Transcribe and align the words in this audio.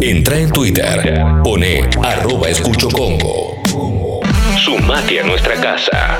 Entra 0.00 0.36
en 0.38 0.50
Twitter, 0.50 1.22
pone 1.44 1.88
arroba 2.02 2.48
escucho 2.48 2.88
Congo. 2.88 3.60
Sumate 4.64 5.20
a 5.20 5.24
nuestra 5.24 5.54
casa. 5.60 6.18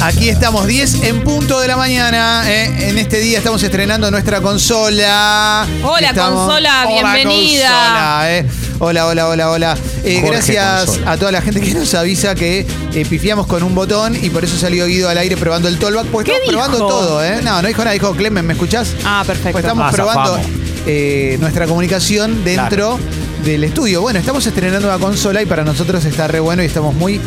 Aquí 0.00 0.28
estamos, 0.28 0.66
10 0.66 1.02
en 1.04 1.22
punto 1.24 1.60
de 1.60 1.68
la 1.68 1.76
mañana. 1.76 2.44
eh. 2.46 2.88
En 2.88 2.98
este 2.98 3.18
día 3.18 3.38
estamos 3.38 3.62
estrenando 3.62 4.10
nuestra 4.10 4.40
consola. 4.40 5.66
Hola, 5.82 6.08
Estamos- 6.10 6.46
consola, 6.46 6.86
Hola, 6.88 7.12
bienvenida. 7.14 7.68
consola, 7.68 8.26
eh. 8.32 8.46
Hola, 8.80 9.06
hola, 9.06 9.28
hola, 9.28 9.50
hola. 9.50 9.78
Eh, 10.04 10.22
gracias 10.24 10.86
Consola. 10.86 11.10
a 11.12 11.16
toda 11.16 11.32
la 11.32 11.42
gente 11.42 11.60
que 11.60 11.74
nos 11.74 11.92
avisa 11.94 12.34
que 12.36 12.64
eh, 12.94 13.06
pifiamos 13.10 13.46
con 13.48 13.62
un 13.64 13.74
botón 13.74 14.16
y 14.22 14.30
por 14.30 14.44
eso 14.44 14.56
salió 14.56 14.86
Guido 14.86 15.08
al 15.08 15.18
aire 15.18 15.36
probando 15.36 15.68
el 15.68 15.78
tollback. 15.78 16.06
Pues 16.06 16.24
¿Qué 16.26 16.32
estamos 16.32 16.52
probando 16.52 16.78
todo, 16.86 17.24
¿eh? 17.24 17.40
No, 17.42 17.60
no 17.60 17.66
dijo 17.66 17.80
nada, 17.82 17.92
dijo 17.92 18.12
Clemen, 18.14 18.46
¿me 18.46 18.52
escuchás? 18.52 18.94
Ah, 19.04 19.24
perfecto. 19.26 19.52
Pues 19.52 19.64
estamos 19.64 19.84
Ah, 19.88 19.90
probando 19.92 20.38
eh, 20.86 21.36
nuestra 21.40 21.66
comunicación 21.66 22.44
dentro 22.44 22.98
del 23.44 23.64
estudio. 23.64 24.00
Bueno, 24.00 24.20
estamos 24.20 24.46
estrenando 24.46 24.86
una 24.88 24.98
consola 24.98 25.42
y 25.42 25.46
para 25.46 25.64
nosotros 25.64 26.04
está 26.04 26.28
re 26.28 26.38
bueno 26.38 26.62
y 26.62 26.66
estamos 26.66 26.94
muy, 26.94 27.20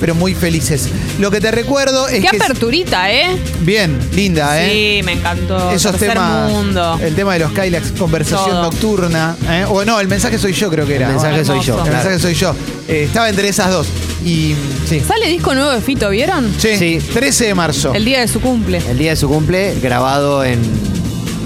pero 0.00 0.14
muy 0.14 0.34
felices. 0.34 0.88
Lo 1.18 1.30
que 1.30 1.40
te 1.40 1.50
recuerdo 1.50 2.08
es 2.08 2.22
Qué 2.22 2.28
que... 2.28 2.36
aperturita, 2.36 3.12
¿eh? 3.12 3.36
Bien, 3.60 3.98
linda, 4.14 4.62
¿eh? 4.62 4.70
Sí, 4.98 5.02
me 5.04 5.12
encantó. 5.12 5.70
Esos 5.70 5.92
Tercer 5.92 6.10
temas, 6.10 6.50
mundo. 6.50 6.98
el 7.02 7.14
tema 7.14 7.34
de 7.34 7.40
los 7.40 7.52
Kylax, 7.52 7.92
conversación 7.98 8.50
Todo. 8.50 8.62
nocturna, 8.62 9.36
¿eh? 9.48 9.64
o 9.68 9.84
no, 9.84 10.00
el 10.00 10.08
mensaje 10.08 10.38
soy 10.38 10.52
yo 10.52 10.70
creo 10.70 10.86
que 10.86 10.96
era. 10.96 11.06
El 11.06 11.12
mensaje 11.14 11.44
soy 11.44 11.60
yo. 11.60 11.74
El 11.76 11.80
claro. 11.82 11.96
mensaje 11.96 12.18
soy 12.18 12.34
yo. 12.34 12.54
Eh, 12.88 13.04
estaba 13.04 13.28
entre 13.28 13.48
esas 13.48 13.70
dos. 13.70 13.86
Y 14.24 14.54
sí. 14.88 15.00
¿Sale 15.06 15.28
disco 15.28 15.54
nuevo 15.54 15.70
de 15.70 15.80
Fito, 15.80 16.08
vieron? 16.10 16.52
Sí, 16.58 16.76
Sí. 16.76 16.98
13 17.12 17.46
de 17.46 17.54
marzo. 17.54 17.94
El 17.94 18.04
día 18.04 18.20
de 18.20 18.28
su 18.28 18.40
cumple. 18.40 18.80
El 18.88 18.98
día 18.98 19.10
de 19.10 19.16
su 19.16 19.28
cumple, 19.28 19.74
grabado 19.80 20.44
en, 20.44 20.60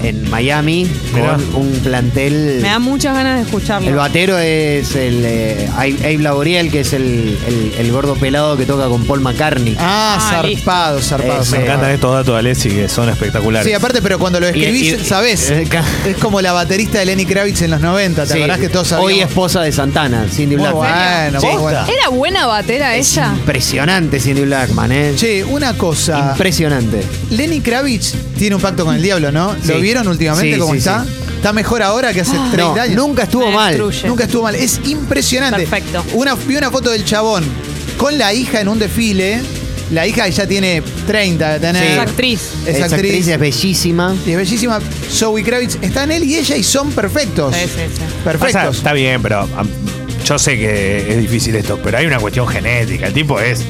en 0.03 0.29
Miami 0.29 0.89
Mirá. 1.13 1.33
con 1.53 1.55
un 1.55 1.71
plantel. 1.83 2.59
Me 2.61 2.67
da 2.69 2.79
muchas 2.79 3.13
ganas 3.15 3.37
de 3.37 3.43
escucharlo. 3.43 3.87
El 3.87 3.95
batero 3.95 4.37
es 4.37 4.95
el 4.95 5.23
eh, 5.25 5.69
Abe 5.75 6.17
Laboriel, 6.19 6.71
que 6.71 6.81
es 6.81 6.93
el, 6.93 7.37
el- 7.47 7.73
el 7.77 7.91
gordo 7.91 8.15
pelado 8.15 8.57
que 8.57 8.65
toca 8.65 8.87
con 8.87 9.05
Paul 9.05 9.21
McCartney. 9.21 9.75
Ah, 9.79 10.17
Ah, 10.19 10.41
listo. 10.43 10.65
zarpado, 10.65 11.01
zarpado. 11.01 11.45
Me 11.51 11.57
encantan 11.63 11.91
estos 11.91 12.13
datos 12.13 12.33
de 12.33 12.39
Alessi 12.39 12.69
que 12.69 12.89
son 12.89 13.09
espectaculares. 13.09 13.67
Sí, 13.67 13.73
aparte, 13.73 14.01
pero 14.01 14.19
cuando 14.19 14.39
lo 14.39 14.47
escribís, 14.47 14.93
y- 15.01 15.05
sabés. 15.05 15.49
eh, 15.51 15.67
Es 16.07 16.17
como 16.17 16.41
la 16.41 16.51
baterista 16.53 16.99
de 16.99 17.05
Lenny 17.05 17.25
Kravitz 17.25 17.61
en 17.61 17.71
los 17.71 17.81
90, 17.81 18.25
¿te 18.25 18.33
Sí. 18.33 18.37
acordás 18.39 18.59
que 18.59 18.69
todos 18.69 18.87
sabíamos? 18.89 19.11
Hoy 19.13 19.19
esposa 19.21 19.61
de 19.61 19.71
Santana, 19.71 20.25
Cindy 20.29 20.55
Blackman. 20.55 21.31
bueno, 21.33 21.41
muy 21.41 21.61
bueno. 21.61 21.79
¿Era 21.87 22.09
buena 22.09 22.45
batera 22.45 22.95
ella? 22.95 23.33
Impresionante 23.35 24.19
Cindy 24.19 24.41
Blackman, 24.41 24.91
¿eh? 24.91 25.13
Che, 25.15 25.43
una 25.43 25.73
cosa. 25.77 26.31
Impresionante. 26.31 27.01
Lenny 27.29 27.59
Kravitz 27.61 28.13
tiene 28.37 28.55
un 28.55 28.61
pacto 28.61 28.85
con 28.85 28.95
el 28.95 29.01
diablo, 29.01 29.31
¿no? 29.31 29.53
¿Lo 29.65 29.75
Sí. 29.75 29.81
Vieron 29.93 30.07
últimamente 30.07 30.53
Sí, 30.53 30.59
cómo 30.59 30.71
sí, 30.73 30.77
está? 30.79 31.03
sí. 31.03 31.09
Está 31.35 31.53
mejor 31.53 31.81
ahora 31.81 32.13
que 32.13 32.21
hace 32.21 32.31
30 32.51 32.57
No, 32.57 32.73
años. 32.81 32.95
nunca 32.95 33.23
estuvo 33.23 33.47
Me 33.49 33.55
mal. 33.55 33.71
destruye. 33.73 34.07
Nunca 34.07 34.23
estuvo 34.25 34.43
mal. 34.43 34.55
Es 34.55 34.79
impresionante. 34.85 35.57
Perfecto. 35.65 36.03
Una, 36.13 36.35
vi 36.35 36.55
una 36.55 36.69
foto 36.71 36.91
del 36.91 37.03
chabón 37.03 37.43
con 37.97 38.17
la 38.17 38.33
hija 38.33 38.61
en 38.61 38.67
un 38.69 38.79
desfile. 38.79 39.41
La 39.91 40.07
hija 40.07 40.27
ya 40.29 40.47
tiene 40.47 40.81
30 41.07 41.53
de 41.53 41.59
tener. 41.59 41.83
Es 41.91 41.97
actriz. 41.99 42.39
Es 42.65 42.75
Esa 42.75 42.85
actriz. 42.85 42.93
actriz 43.11 43.27
es 43.27 43.39
bellísima. 43.39 44.15
Y 44.25 44.31
es 44.31 44.37
bellísima. 44.37 44.79
Zoe 45.11 45.43
Kravitz. 45.43 45.77
Están 45.81 46.11
él 46.11 46.23
y 46.23 46.37
ella 46.37 46.55
y 46.55 46.63
son 46.63 46.91
perfectos. 46.91 47.53
Sí, 47.55 47.63
sí, 47.65 47.69
sí. 47.93 48.01
Pasa- 48.23 48.37
Perfectos. 48.39 48.77
está 48.77 48.93
bien, 48.93 49.21
pero 49.21 49.39
am, 49.41 49.67
yo 50.23 50.39
sé 50.39 50.57
que 50.57 51.11
es 51.11 51.17
difícil 51.17 51.55
esto, 51.55 51.77
pero 51.83 51.97
hay 51.97 52.05
una 52.05 52.19
cuestión 52.19 52.47
genética. 52.47 53.07
El 53.07 53.13
tipo 53.13 53.39
es. 53.41 53.63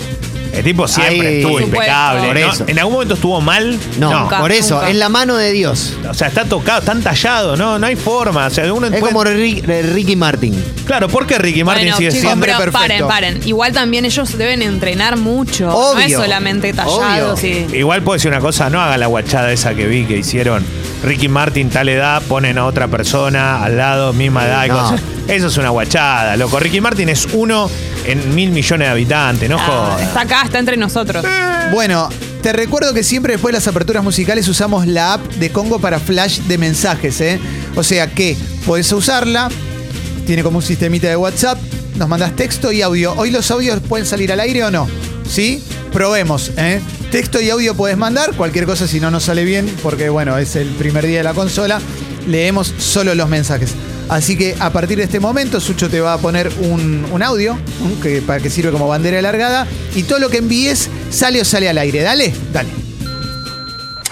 El 0.54 0.64
tipo 0.66 0.88
siempre 0.88 1.38
estuvo 1.38 1.54
Por 1.54 1.62
supuesto. 1.64 1.82
impecable. 1.86 2.28
Por 2.28 2.40
¿no? 2.40 2.52
eso. 2.54 2.64
En 2.68 2.80
algún 2.80 2.94
momento 2.94 3.14
estuvo 3.14 3.40
mal. 3.42 3.80
No, 3.98 4.20
Nunca, 4.24 4.40
por 4.40 4.52
eso, 4.52 4.76
nunca. 4.76 4.90
es 4.90 4.96
la 4.98 5.08
mano 5.10 5.38
de 5.38 5.52
Dios. 5.52 5.94
O 6.10 6.14
sea, 6.14 6.28
está 6.28 6.44
tocado, 6.46 6.80
está 6.80 6.94
tallado, 7.00 7.56
¿no? 7.56 7.80
No 7.80 7.88
hay 7.88 7.96
forma. 7.96 8.48
O 8.48 8.50
sea, 8.50 8.72
uno 8.74 8.88
Es 8.88 9.00
puede- 9.00 9.14
como 9.14 9.24
Ri- 9.24 9.64
eh, 9.68 9.82
Ricky 9.84 10.16
Martin. 10.16 10.54
Claro, 10.86 11.08
¿por 11.08 11.26
qué 11.26 11.38
Ricky 11.38 11.64
Martin 11.64 11.86
bueno, 11.86 11.98
sigue 11.98 12.10
chicos, 12.10 12.22
siendo? 12.22 12.34
Hombre 12.34 12.54
pero 12.58 12.72
perfecto. 12.72 13.08
paren, 13.08 13.36
paren. 13.38 13.48
Igual 13.48 13.72
también 13.72 14.04
ellos 14.06 14.38
deben 14.38 14.62
entrenar 14.62 15.18
mucho. 15.18 15.66
No 15.68 15.98
es 16.00 16.06
Obvio. 16.08 16.22
solamente 16.22 16.74
tallados 16.74 17.40
Obvio. 17.40 17.68
y... 17.72 17.78
Igual 17.78 18.02
puedo 18.02 18.16
decir 18.16 18.30
una 18.30 18.42
cosa, 18.42 18.70
no 18.70 18.82
hagan 18.82 19.00
la 19.00 19.08
guachada 19.08 19.52
esa 19.54 19.74
que 19.74 19.88
vi 19.88 20.06
que 20.06 20.18
hicieron. 20.18 20.66
Ricky 21.04 21.28
Martin, 21.28 21.70
tal 21.70 21.90
edad, 21.90 22.22
ponen 22.28 22.58
a 22.58 22.66
otra 22.66 22.88
persona 22.88 23.64
al 23.64 23.76
lado, 23.78 24.14
misma 24.14 24.46
edad 24.46 24.66
y 24.66 24.70
No. 24.70 24.78
cosas. 24.80 25.02
Eso 25.28 25.48
es 25.48 25.58
una 25.58 25.70
guachada, 25.70 26.36
loco. 26.38 26.60
Ricky 26.60 26.80
Martin 26.82 27.10
es 27.10 27.28
uno 27.34 27.70
en 28.06 28.36
mil 28.36 28.52
millones 28.52 28.88
de 28.88 28.92
habitantes, 28.92 29.50
no 29.50 29.58
Ah, 29.60 29.66
jodas. 29.66 30.02
está 30.02 30.22
acá, 30.22 30.42
está 30.46 30.60
entre 30.60 30.78
nosotros. 30.78 31.26
Bueno, 31.72 32.08
te 32.44 32.54
recuerdo 32.54 32.94
que 32.94 33.04
siempre 33.04 33.34
después 33.34 33.52
de 33.54 33.58
las 33.60 33.68
aperturas 33.68 34.04
musicales 34.04 34.48
usamos 34.48 34.86
la 34.88 35.14
app 35.14 35.22
de 35.36 35.52
Congo 35.52 35.80
para 35.80 36.00
flash 36.00 36.40
de 36.42 36.58
mensajes, 36.58 37.20
¿eh? 37.22 37.40
O 37.76 37.84
sea 37.84 38.08
que 38.08 38.38
podés 38.66 38.92
usarla, 38.92 39.50
tiene 40.28 40.44
como 40.44 40.58
un 40.58 40.64
sistemita 40.64 41.08
de 41.08 41.16
WhatsApp, 41.16 41.58
nos 41.96 42.08
mandás 42.10 42.36
texto 42.36 42.72
y 42.72 42.82
audio. 42.84 43.14
Hoy 43.18 43.32
los 43.32 43.50
audios 43.52 43.80
pueden 43.88 44.06
salir 44.06 44.32
al 44.32 44.40
aire 44.40 44.64
o 44.66 44.72
no, 44.72 44.88
¿sí? 45.28 45.64
Probemos, 45.92 46.52
¿eh? 46.58 46.80
Texto 47.12 47.42
y 47.42 47.50
audio 47.50 47.76
puedes 47.76 47.98
mandar, 47.98 48.34
cualquier 48.38 48.66
cosa 48.66 48.88
si 48.88 49.02
no 49.02 49.12
nos 49.12 49.24
sale 49.24 49.44
bien, 49.44 49.70
porque 49.84 50.08
bueno, 50.08 50.38
es 50.38 50.56
el 50.56 50.70
primer 50.70 51.06
día 51.06 51.18
de 51.18 51.26
la 51.26 51.34
consola, 51.34 51.82
leemos 52.26 52.74
solo 52.78 53.14
los 53.16 53.28
mensajes. 53.28 53.74
Así 54.08 54.38
que 54.38 54.56
a 54.60 54.72
partir 54.72 54.98
de 54.98 55.04
este 55.04 55.20
momento, 55.20 55.60
Sucho 55.60 55.90
te 55.90 56.00
va 56.00 56.14
a 56.14 56.18
poner 56.20 56.50
un, 56.62 57.06
un 57.12 57.22
audio 57.22 57.58
que, 58.02 58.22
para 58.22 58.40
que 58.40 58.50
sirve 58.50 58.72
como 58.72 58.88
bandera 58.88 59.20
alargada 59.20 59.68
y 59.94 60.04
todo 60.04 60.20
lo 60.20 60.30
que 60.30 60.38
envíes 60.38 60.90
sale 61.10 61.42
o 61.42 61.46
sale 61.46 61.68
al 61.68 61.78
aire. 61.80 62.02
Dale, 62.02 62.34
dale. 62.54 62.81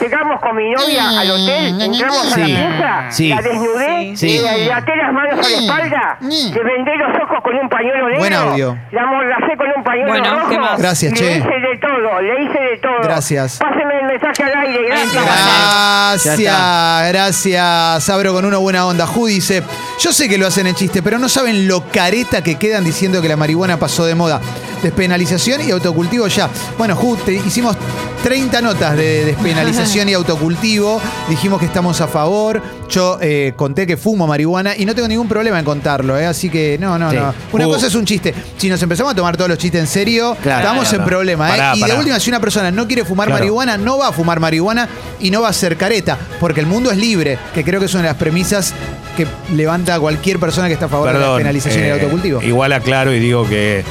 Llegamos 0.09 0.41
con 0.41 0.55
mi 0.55 0.71
novia 0.71 1.19
al 1.19 1.29
hotel, 1.31 1.81
entramos 1.81 2.33
a 2.33 2.37
la 2.39 2.45
pieza, 2.45 3.05
sí. 3.11 3.27
la 3.29 3.41
desnudé, 3.41 4.13
Sí. 4.17 4.27
y 4.37 4.39
le 4.41 4.73
até 4.73 4.95
las 4.95 5.13
manos 5.13 5.45
a 5.45 5.49
la 5.49 5.57
espalda, 5.57 6.17
le 6.21 6.63
vendé 6.63 6.91
los 6.97 7.23
ojos 7.23 7.37
con 7.43 7.55
un 7.55 7.69
pañuelo 7.69 8.05
negro, 8.07 8.19
Buen 8.19 8.33
audio. 8.33 8.77
la 8.91 9.01
amordacé 9.03 9.55
con 9.55 9.67
un 9.77 9.83
pañuelo 9.83 10.07
Bueno, 10.09 10.33
rojo, 10.35 10.49
¿qué 10.49 10.57
más? 10.59 10.79
Gracias, 10.79 11.11
le 11.11 11.17
che. 11.19 11.37
hice 11.37 11.47
de 11.47 11.77
todo, 11.79 12.21
le 12.21 12.43
hice 12.43 12.59
de 12.59 12.77
todo. 12.81 12.99
Gracias. 13.03 13.59
Páseme 13.59 13.99
el 14.01 14.05
mensaje 14.07 14.43
al 14.43 14.59
aire, 14.61 14.87
gracias. 14.87 15.13
Ya 15.13 16.09
Gracias, 16.09 17.09
gracias. 17.13 18.09
Abro 18.09 18.33
con 18.33 18.45
una 18.45 18.57
buena 18.57 18.85
onda. 18.87 19.05
Ju 19.05 19.27
dice, 19.27 19.63
yo 19.99 20.11
sé 20.11 20.27
que 20.27 20.37
lo 20.39 20.47
hacen 20.47 20.65
en 20.67 20.73
chiste, 20.75 21.03
pero 21.03 21.19
no 21.19 21.29
saben 21.29 21.67
lo 21.67 21.85
careta 21.91 22.41
que 22.43 22.57
quedan 22.57 22.83
diciendo 22.83 23.21
que 23.21 23.29
la 23.29 23.37
marihuana 23.37 23.77
pasó 23.77 24.05
de 24.05 24.15
moda. 24.15 24.41
Despenalización 24.83 25.61
y 25.67 25.71
autocultivo 25.71 26.27
ya. 26.27 26.49
Bueno, 26.77 26.95
Ju, 26.95 27.15
te 27.17 27.33
hicimos 27.33 27.75
30 28.23 28.61
notas 28.61 28.95
de 28.97 29.25
despenalización 29.25 30.09
y 30.09 30.13
autocultivo. 30.15 31.01
Dijimos 31.29 31.59
que 31.59 31.65
estamos 31.65 31.99
a 32.01 32.07
favor. 32.07 32.61
Yo 32.89 33.19
eh, 33.21 33.53
conté 33.55 33.85
que 33.85 33.97
fumo 33.97 34.25
marihuana 34.25 34.75
y 34.75 34.83
no 34.85 34.95
tengo 34.95 35.07
ningún 35.07 35.27
problema 35.27 35.59
en 35.59 35.65
contarlo, 35.65 36.17
¿eh? 36.17 36.25
así 36.25 36.49
que 36.49 36.77
no, 36.79 36.97
no, 36.97 37.11
Sí. 37.11 37.17
no. 37.17 37.33
Una 37.51 37.65
cosa 37.65 37.85
es 37.87 37.93
un 37.95 38.03
chiste. 38.05 38.33
Si 38.57 38.67
nos 38.67 38.81
empezamos 38.81 39.13
a 39.13 39.15
tomar 39.15 39.37
todos 39.37 39.47
los 39.49 39.59
chistes 39.59 39.79
en 39.81 39.87
serio, 39.87 40.35
Claro. 40.41 40.61
estamos 40.61 40.91
en 40.93 41.03
problema. 41.05 41.47
¿eh? 41.49 41.51
Pará, 41.51 41.75
y 41.75 41.83
de 41.83 41.93
última, 41.97 42.19
si 42.19 42.29
una 42.31 42.39
persona 42.39 42.71
no 42.71 42.87
quiere 42.87 43.05
fumar 43.05 43.27
Claro. 43.27 43.41
marihuana, 43.41 43.77
no 43.77 43.99
va 43.99 44.07
a 44.07 44.11
fumar 44.11 44.39
marihuana 44.39 44.89
y 45.19 45.29
no 45.29 45.41
va 45.41 45.49
a 45.49 45.53
ser 45.53 45.77
careta, 45.77 46.17
porque 46.39 46.61
el 46.61 46.65
mundo 46.65 46.89
es 46.89 46.97
libre, 46.97 47.37
que 47.53 47.63
creo 47.63 47.79
que 47.79 47.85
es 47.85 47.93
una 47.93 48.03
de 48.03 48.09
las 48.09 48.17
premisas 48.17 48.73
que 49.15 49.27
levanta 49.53 49.99
cualquier 49.99 50.39
persona 50.39 50.67
que 50.67 50.73
está 50.73 50.85
a 50.87 50.89
favor 50.89 51.13
de 51.13 51.19
la 51.19 51.35
penalización 51.37 51.83
y 51.83 51.87
eh, 51.87 51.91
el 51.91 51.99
autocultivo. 51.99 52.41
Igual 52.41 52.73
aclaro 52.73 53.13
y 53.13 53.19
digo 53.19 53.47
que 53.47 53.83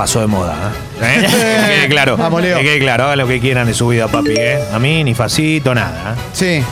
pasó 0.00 0.20
de 0.20 0.28
moda. 0.28 0.54
¿eh? 1.02 1.04
¿Eh? 1.26 1.66
que 1.68 1.74
quede 1.74 1.88
claro. 1.90 2.16
Vamos, 2.16 2.40
Leo. 2.40 2.56
Que 2.56 2.64
quede 2.64 2.78
claro, 2.78 3.04
hagan 3.04 3.18
lo 3.18 3.26
que 3.26 3.38
quieran 3.38 3.66
de 3.66 3.74
su 3.74 3.86
vida, 3.88 4.08
papi. 4.08 4.30
¿eh? 4.34 4.58
A 4.72 4.78
mí 4.78 5.04
ni 5.04 5.12
facito, 5.14 5.74
nada. 5.74 6.14
¿eh? 6.16 6.20
Sí. 6.32 6.64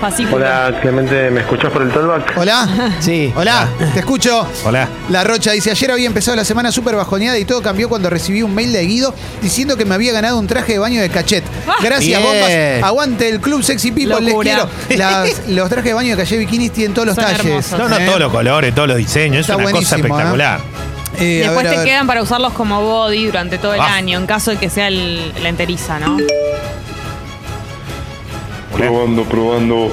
Fascículo. 0.00 0.36
Hola 0.38 0.78
Clemente, 0.82 1.30
¿me 1.30 1.42
escuchás 1.42 1.70
por 1.70 1.82
el 1.82 1.90
talkback? 1.92 2.36
Hola. 2.36 2.90
Sí. 2.98 3.32
Hola, 3.36 3.68
te 3.92 4.00
escucho. 4.00 4.44
Hola. 4.64 4.88
La 5.08 5.22
Rocha 5.22 5.52
dice, 5.52 5.70
ayer 5.70 5.92
había 5.92 6.06
empezado 6.08 6.36
la 6.36 6.44
semana 6.44 6.72
súper 6.72 6.96
bajoneada 6.96 7.38
y 7.38 7.44
todo 7.44 7.62
cambió 7.62 7.88
cuando 7.88 8.10
recibí 8.10 8.42
un 8.42 8.52
mail 8.56 8.72
de 8.72 8.84
Guido 8.84 9.14
diciendo 9.40 9.76
que 9.76 9.84
me 9.84 9.94
había 9.94 10.12
ganado 10.12 10.36
un 10.40 10.48
traje 10.48 10.72
de 10.72 10.78
baño 10.80 11.00
de 11.00 11.10
cachet. 11.10 11.44
Gracias, 11.80 12.20
Bien. 12.20 12.22
bombas. 12.22 12.82
Aguante 12.82 13.28
el 13.28 13.40
Club 13.40 13.62
Sexy 13.62 13.92
People, 13.92 14.20
Locura. 14.20 14.56
les 14.56 14.64
quiero. 14.88 14.98
Las- 14.98 15.42
los 15.48 15.68
trajes 15.68 15.84
de 15.90 15.94
baño 15.94 16.16
de 16.16 16.22
Calle 16.24 16.38
Bikinis 16.38 16.72
tienen 16.72 16.92
todos 16.92 17.06
los 17.06 17.14
Son 17.14 17.24
talles. 17.24 17.44
hermosos. 17.44 17.78
No, 17.78 17.88
no, 17.88 17.96
¿eh? 17.98 18.06
todos 18.06 18.18
los 18.20 18.32
colores, 18.32 18.74
todos 18.74 18.88
los 18.88 18.96
diseños. 18.96 19.42
Está 19.42 19.52
es 19.52 19.58
una 19.58 19.64
cosa 19.64 19.72
buenísimo, 19.72 19.98
¿eh? 19.98 20.08
espectacular. 20.10 20.60
Eh, 21.18 21.44
a 21.44 21.48
Después 21.50 21.66
a 21.66 21.70
te 21.70 21.76
ver. 21.76 21.86
quedan 21.86 22.06
para 22.06 22.22
usarlos 22.22 22.52
como 22.54 22.80
body 22.82 23.26
durante 23.26 23.58
todo 23.58 23.74
el 23.74 23.80
Ah. 23.80 23.94
año, 23.94 24.18
en 24.18 24.26
caso 24.26 24.50
de 24.50 24.56
que 24.58 24.68
sea 24.70 24.88
el- 24.88 25.32
la 25.42 25.48
enteriza, 25.48 25.98
¿no? 25.98 26.16
Probando, 28.72 29.22
probando. 29.24 29.92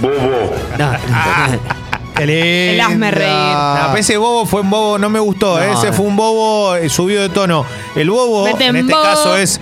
Bobo. 0.00 0.54
No. 0.78 0.90
Qué 2.16 2.26
linda. 2.26 2.42
El 2.72 2.80
hazme 2.80 3.10
reír. 3.10 3.30
No, 3.32 3.78
pero 3.88 3.96
ese 3.98 4.16
bobo 4.16 4.46
fue 4.46 4.60
un 4.62 4.70
bobo, 4.70 4.98
no 4.98 5.10
me 5.10 5.18
gustó. 5.18 5.58
No, 5.58 5.62
ese 5.72 5.88
no. 5.88 5.92
fue 5.92 6.06
un 6.06 6.16
bobo 6.16 6.76
eh, 6.76 6.88
subido 6.88 7.22
de 7.22 7.28
tono. 7.28 7.66
El 7.94 8.08
bobo, 8.10 8.44
Vete 8.44 8.64
en 8.66 8.76
en 8.76 8.82
este 8.82 8.92
bobo. 8.94 9.04
caso, 9.04 9.36
es 9.36 9.60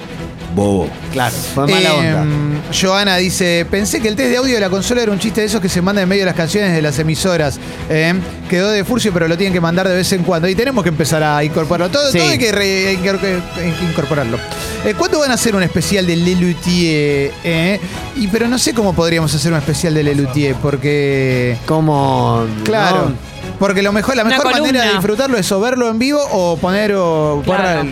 bobo. 0.55 0.89
Claro, 1.15 1.35
fue 1.55 1.67
mala 1.67 1.95
onda. 1.95 2.23
Em, 2.23 2.61
Joana 2.73 3.17
dice, 3.17 3.67
pensé 3.71 4.01
que 4.01 4.09
el 4.09 4.17
test 4.17 4.31
de 4.31 4.37
audio 4.37 4.55
de 4.55 4.61
la 4.61 4.69
consola 4.69 5.01
era 5.03 5.13
un 5.13 5.19
chiste 5.19 5.41
de 5.41 5.47
esos 5.47 5.61
que 5.61 5.69
se 5.69 5.81
manda 5.81 6.03
en 6.03 6.09
medio 6.09 6.23
de 6.23 6.27
las 6.27 6.35
canciones 6.35 6.73
de 6.75 6.83
las 6.83 6.99
emisoras. 6.99 7.59
Em, 7.89 8.21
quedó 8.51 8.71
de 8.71 8.85
furcio, 8.85 9.13
pero 9.13 9.29
lo 9.29 9.37
tienen 9.39 9.53
que 9.53 9.61
mandar 9.61 9.89
de 9.89 9.95
vez 9.95 10.13
en 10.13 10.25
cuando. 10.25 10.49
Y 10.49 10.55
tenemos 10.55 10.83
que 10.83 10.89
empezar 10.91 11.23
a 11.23 11.43
incorporarlo. 11.43 11.91
Todo, 11.97 12.11
Sí. 12.13 12.19
todo 12.19 12.29
hay, 12.29 12.39
que 12.39 12.53
re- 12.53 12.89
hay 12.89 12.97
que- 12.97 13.09
hay 13.11 13.73
que 13.73 13.85
incorporarlo. 13.89 14.39
Eh, 14.85 14.95
¿Cuándo 14.99 15.21
van 15.21 15.31
a 15.31 15.35
hacer 15.35 15.55
un 15.57 15.63
especial 15.63 16.07
de 16.07 16.17
Lelutier? 16.17 17.33
eh? 17.45 17.81
Y 18.17 18.29
pero 18.29 18.49
no 18.49 18.59
sé 18.59 18.75
cómo 18.75 18.93
podríamos 18.93 19.35
hacer 19.35 19.53
un 19.53 19.59
especial 19.59 19.95
de 19.95 20.03
Lelutier, 20.03 20.57
porque... 20.57 21.57
Como. 21.67 22.45
Claro. 22.65 23.11
¿no? 23.11 23.35
Porque 23.59 23.83
lo 23.83 23.93
mejor, 23.93 24.17
la 24.17 24.25
mejor 24.25 24.51
manera 24.51 24.83
de 24.85 24.91
disfrutarlo 24.95 25.39
es 25.39 25.51
o 25.53 25.61
verlo 25.61 25.89
en 25.89 25.99
vivo 25.99 26.21
o 26.33 26.57
poner 26.57 26.93
o 26.97 27.41
Claro. 27.45 27.63
guardar 27.63 27.87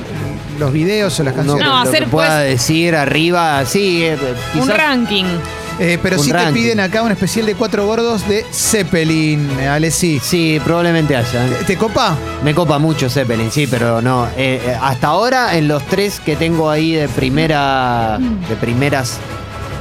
los 0.58 0.72
videos 0.72 1.18
o 1.20 1.22
las 1.24 1.34
canciones. 1.34 1.64
No, 1.66 1.78
hacer, 1.80 2.04
que 2.04 2.10
pueda 2.10 2.38
pues, 2.38 2.48
decir 2.50 2.94
arriba, 2.96 3.64
sí. 3.66 4.04
eh, 4.04 4.16
un 4.54 4.60
quizás- 4.62 4.76
ranking. 4.76 5.24
Eh, 5.78 5.98
pero 6.02 6.18
Un 6.18 6.22
sí 6.24 6.30
te 6.30 6.36
ranking. 6.36 6.52
piden 6.62 6.80
acá 6.80 7.02
un 7.02 7.10
especial 7.10 7.46
de 7.46 7.54
cuatro 7.54 7.86
gordos 7.86 8.28
de 8.28 8.44
Zeppelin, 8.52 9.50
eh, 9.58 9.66
Alessi. 9.68 10.20
Sí, 10.22 10.60
probablemente 10.62 11.16
haya. 11.16 11.46
¿Te, 11.46 11.64
te 11.64 11.76
copa? 11.78 12.14
Me 12.44 12.54
copa 12.54 12.78
mucho 12.78 13.08
Zeppelin, 13.08 13.50
sí, 13.50 13.66
pero 13.66 14.02
no. 14.02 14.26
eh, 14.36 14.60
eh, 14.64 14.76
hasta 14.80 15.06
ahora, 15.08 15.56
en 15.56 15.68
los 15.68 15.82
tres 15.86 16.20
que 16.20 16.36
tengo 16.36 16.68
ahí 16.70 16.92
de 16.92 17.08
primera. 17.08 18.18
de 18.48 18.56
primeras. 18.56 19.18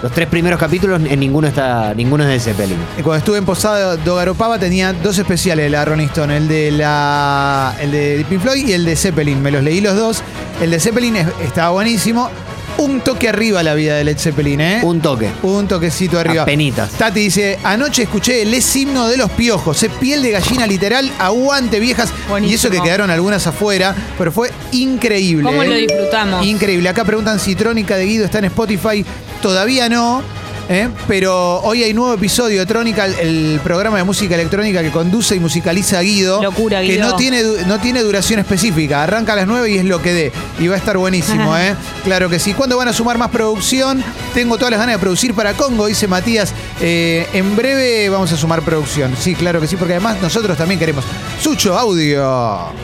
Los 0.01 0.11
tres 0.11 0.27
primeros 0.27 0.59
capítulos, 0.59 0.99
en 1.05 1.19
ninguno 1.19 1.47
está. 1.47 1.93
ninguno 1.93 2.23
es 2.23 2.29
de 2.29 2.39
Zeppelin. 2.39 2.77
Cuando 3.03 3.17
estuve 3.17 3.37
en 3.37 3.45
Posada 3.45 3.95
de 3.97 4.11
Garopaba 4.15 4.57
tenía 4.57 4.93
dos 4.93 5.17
especiales 5.19 5.69
la 5.69 5.85
Rolling 5.85 6.07
Stone, 6.07 6.35
el 6.35 6.47
de 6.47 6.71
la 6.71 7.75
el 7.79 7.91
de 7.91 8.25
Pink 8.27 8.41
Floyd 8.41 8.67
y 8.67 8.73
el 8.73 8.83
de 8.85 8.95
Zeppelin. 8.95 9.41
Me 9.41 9.51
los 9.51 9.61
leí 9.63 9.79
los 9.79 9.95
dos. 9.95 10.23
El 10.59 10.71
de 10.71 10.79
Zeppelin 10.79 11.17
es- 11.17 11.27
estaba 11.43 11.69
buenísimo. 11.69 12.29
Un 12.77 13.01
toque 13.01 13.29
arriba 13.29 13.61
la 13.63 13.73
vida 13.73 13.95
de 13.95 14.03
Led 14.03 14.17
Zeppelin, 14.17 14.61
¿eh? 14.61 14.79
Un 14.83 15.01
toque. 15.01 15.29
Un 15.43 15.67
toquecito 15.67 16.19
arriba. 16.19 16.43
Apenitas. 16.43 16.91
Tati 16.91 17.19
dice, 17.19 17.59
anoche 17.63 18.03
escuché 18.03 18.41
el 18.41 18.53
es 18.53 18.75
himno 18.75 19.07
de 19.07 19.17
los 19.17 19.29
piojos, 19.31 19.83
es 19.83 19.91
piel 19.91 20.23
de 20.23 20.31
gallina 20.31 20.65
literal, 20.65 21.11
aguante 21.19 21.79
viejas. 21.79 22.11
Buenísimo. 22.29 22.51
Y 22.51 22.55
eso 22.55 22.69
que 22.69 22.81
quedaron 22.81 23.09
algunas 23.09 23.45
afuera, 23.45 23.95
pero 24.17 24.31
fue 24.31 24.51
increíble. 24.71 25.43
¿Cómo 25.43 25.63
¿eh? 25.63 25.67
lo 25.67 25.75
disfrutamos? 25.75 26.45
Increíble. 26.45 26.89
Acá 26.89 27.05
preguntan 27.05 27.39
si 27.39 27.55
Trónica 27.55 27.95
de 27.97 28.05
Guido 28.05 28.25
está 28.25 28.39
en 28.39 28.45
Spotify. 28.45 29.05
Todavía 29.41 29.89
no. 29.89 30.23
¿Eh? 30.71 30.89
Pero 31.07 31.59
hoy 31.61 31.83
hay 31.83 31.93
nuevo 31.93 32.13
episodio 32.13 32.59
de 32.59 32.65
Trónica, 32.65 33.05
el, 33.05 33.59
programa 33.63 33.97
de 33.97 34.03
música 34.03 34.35
electrónica 34.35 34.81
que 34.81 34.89
conduce 34.89 35.35
y 35.35 35.39
musicaliza 35.39 36.01
Guido. 36.01 36.41
Locura, 36.41 36.81
Que 36.81 36.93
Guido. 36.93 37.09
no 37.09 37.15
tiene, 37.15 37.43
no 37.67 37.79
tiene 37.79 38.01
duración 38.01 38.39
específica. 38.39 39.03
Arranca 39.03 39.33
a 39.33 39.35
las 39.35 39.47
9 39.47 39.69
y 39.69 39.77
es 39.77 39.85
lo 39.85 40.01
que 40.01 40.13
dé. 40.13 40.31
Y 40.59 40.67
va 40.67 40.75
a 40.75 40.77
estar 40.77 40.97
buenísimo, 40.97 41.55
¿eh? 41.59 41.75
Claro 42.03 42.29
que 42.29 42.39
sí. 42.39 42.53
¿Cuándo 42.53 42.77
van 42.77 42.87
a 42.87 42.93
sumar 42.93 43.17
más 43.17 43.29
producción? 43.29 44.03
Tengo 44.33 44.57
todas 44.57 44.71
las 44.71 44.79
ganas 44.79 44.95
de 44.95 44.99
producir 44.99 45.33
para 45.33 45.53
Congo, 45.53 45.87
dice 45.87 46.07
Matías. 46.07 46.53
Eh, 46.79 47.27
en 47.33 47.55
breve 47.55 48.09
vamos 48.09 48.31
a 48.31 48.37
sumar 48.37 48.61
producción. 48.61 49.13
Sí, 49.19 49.35
claro 49.35 49.59
que 49.59 49.67
sí, 49.67 49.75
porque 49.75 49.93
además 49.93 50.21
nosotros 50.21 50.57
también 50.57 50.79
queremos. 50.79 51.03
Sucho, 51.41 51.77
audio. 51.77 52.23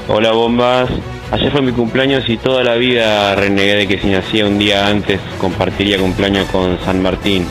Hola 0.08 0.32
bombas. 0.34 0.90
Ayer 1.32 1.52
fue 1.52 1.62
mi 1.62 1.74
cumpleaños 1.74 2.24
y 2.30 2.38
toda 2.38 2.64
la 2.64 2.76
vida 2.76 3.36
renegué 3.36 3.76
de 3.76 3.88
que 3.88 4.00
si 4.00 4.08
nacía 4.08 4.46
un 4.46 4.58
día 4.58 4.88
antes 4.88 5.20
compartiría 5.40 5.98
cumpleaños 5.98 6.48
con 6.50 6.80
San 6.86 7.02
Martín. 7.02 7.46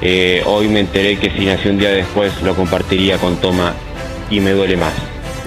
Eh, 0.00 0.42
hoy 0.46 0.68
me 0.68 0.80
enteré 0.80 1.18
que 1.18 1.30
si 1.30 1.44
nací 1.44 1.68
un 1.68 1.78
día 1.78 1.90
después 1.90 2.40
lo 2.42 2.54
compartiría 2.54 3.18
con 3.18 3.36
Toma 3.36 3.74
y 4.30 4.40
me 4.40 4.52
duele 4.52 4.76
más. 4.76 4.92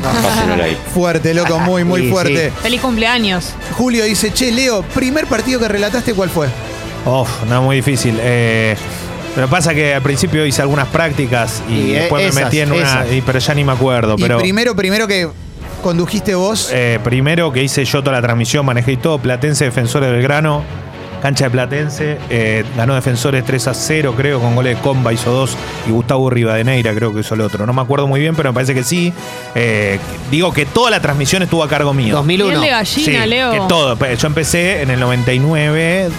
Pásenlo 0.02 0.64
ahí. 0.64 0.76
Fuerte, 0.94 1.34
loco, 1.34 1.60
muy, 1.60 1.84
muy 1.84 2.02
Sí, 2.06 2.10
fuerte. 2.10 2.52
Feliz 2.62 2.82
cumpleaños. 2.82 3.54
Julio 3.78 4.04
dice, 4.04 4.34
che, 4.34 4.52
Leo, 4.52 4.82
primer 4.84 5.28
partido 5.28 5.60
que 5.60 5.68
relataste, 5.68 6.14
¿cuál 6.14 6.30
fue? 6.30 6.48
Uf, 7.06 7.30
no, 7.50 7.62
muy 7.64 7.78
difícil. 7.78 8.18
Eh, 8.22 8.76
pero 9.36 9.48
pasa 9.48 9.74
que 9.74 9.94
al 9.94 10.02
principio 10.02 10.46
hice 10.46 10.62
algunas 10.62 10.88
prácticas 10.90 11.62
y, 11.70 11.74
Y, 11.74 11.92
eh, 11.96 12.00
después 12.02 12.24
esas, 12.24 12.36
me 12.36 12.44
metí 12.44 12.60
en 12.60 12.72
una. 12.74 12.82
esas. 12.84 13.12
y- 13.14 13.22
pero 13.22 13.40
ya 13.40 13.54
ni 13.54 13.64
me 13.64 13.72
acuerdo. 13.72 14.16
y 14.18 14.22
Pero 14.22 14.40
primero, 14.40 14.76
primero 14.76 15.08
que 15.08 15.30
condujiste 15.82 16.36
vos. 16.36 16.70
eh, 16.74 17.00
primero 17.04 17.52
que 17.54 17.64
hice 17.64 17.86
yo 17.86 18.02
toda 18.04 18.18
la 18.18 18.22
transmisión, 18.22 18.66
manejé 18.66 18.98
todo. 18.98 19.20
Platense, 19.20 19.66
Defensores 19.66 20.12
del 20.12 20.22
Grano. 20.22 20.64
Cancha 21.22 21.46
de 21.46 21.52
Platense. 21.52 22.18
eh, 22.30 22.64
ganó 22.76 22.96
Defensores 22.96 23.46
3 23.46 23.68
a 23.68 23.74
0, 23.74 24.14
creo, 24.18 24.40
con 24.40 24.56
goles 24.56 24.76
de 24.76 24.82
Comba, 24.82 25.14
hizo 25.14 25.32
dos. 25.32 25.56
Y 25.88 25.92
Gustavo 25.92 26.30
Rivadeneira, 26.30 26.94
creo 26.94 27.14
que 27.14 27.20
hizo 27.22 27.36
el 27.36 27.42
otro. 27.42 27.66
No 27.66 27.74
me 27.74 27.82
acuerdo 27.82 28.08
muy 28.08 28.20
bien, 28.20 28.36
pero 28.36 28.50
me 28.52 28.54
parece 28.56 28.74
que 28.74 28.84
sí. 28.84 29.14
Eh, 29.56 30.00
digo 30.32 30.52
que 30.54 30.66
toda 30.66 30.90
la 30.90 31.00
transmisión 31.00 31.44
estuvo 31.44 31.64
a 31.64 31.68
cargo 31.70 31.94
mío. 31.94 32.16
2001. 32.16 32.50
Piel 32.50 32.62
de 32.62 32.70
gallina, 32.70 33.24
Sí, 33.24 33.30
Leo. 33.30 33.52
que 33.52 33.60
todo. 33.68 33.98
Yo 34.16 34.28
empecé 34.28 34.82
en 34.82 34.90
el 34.90 35.00
99, 35.00 36.10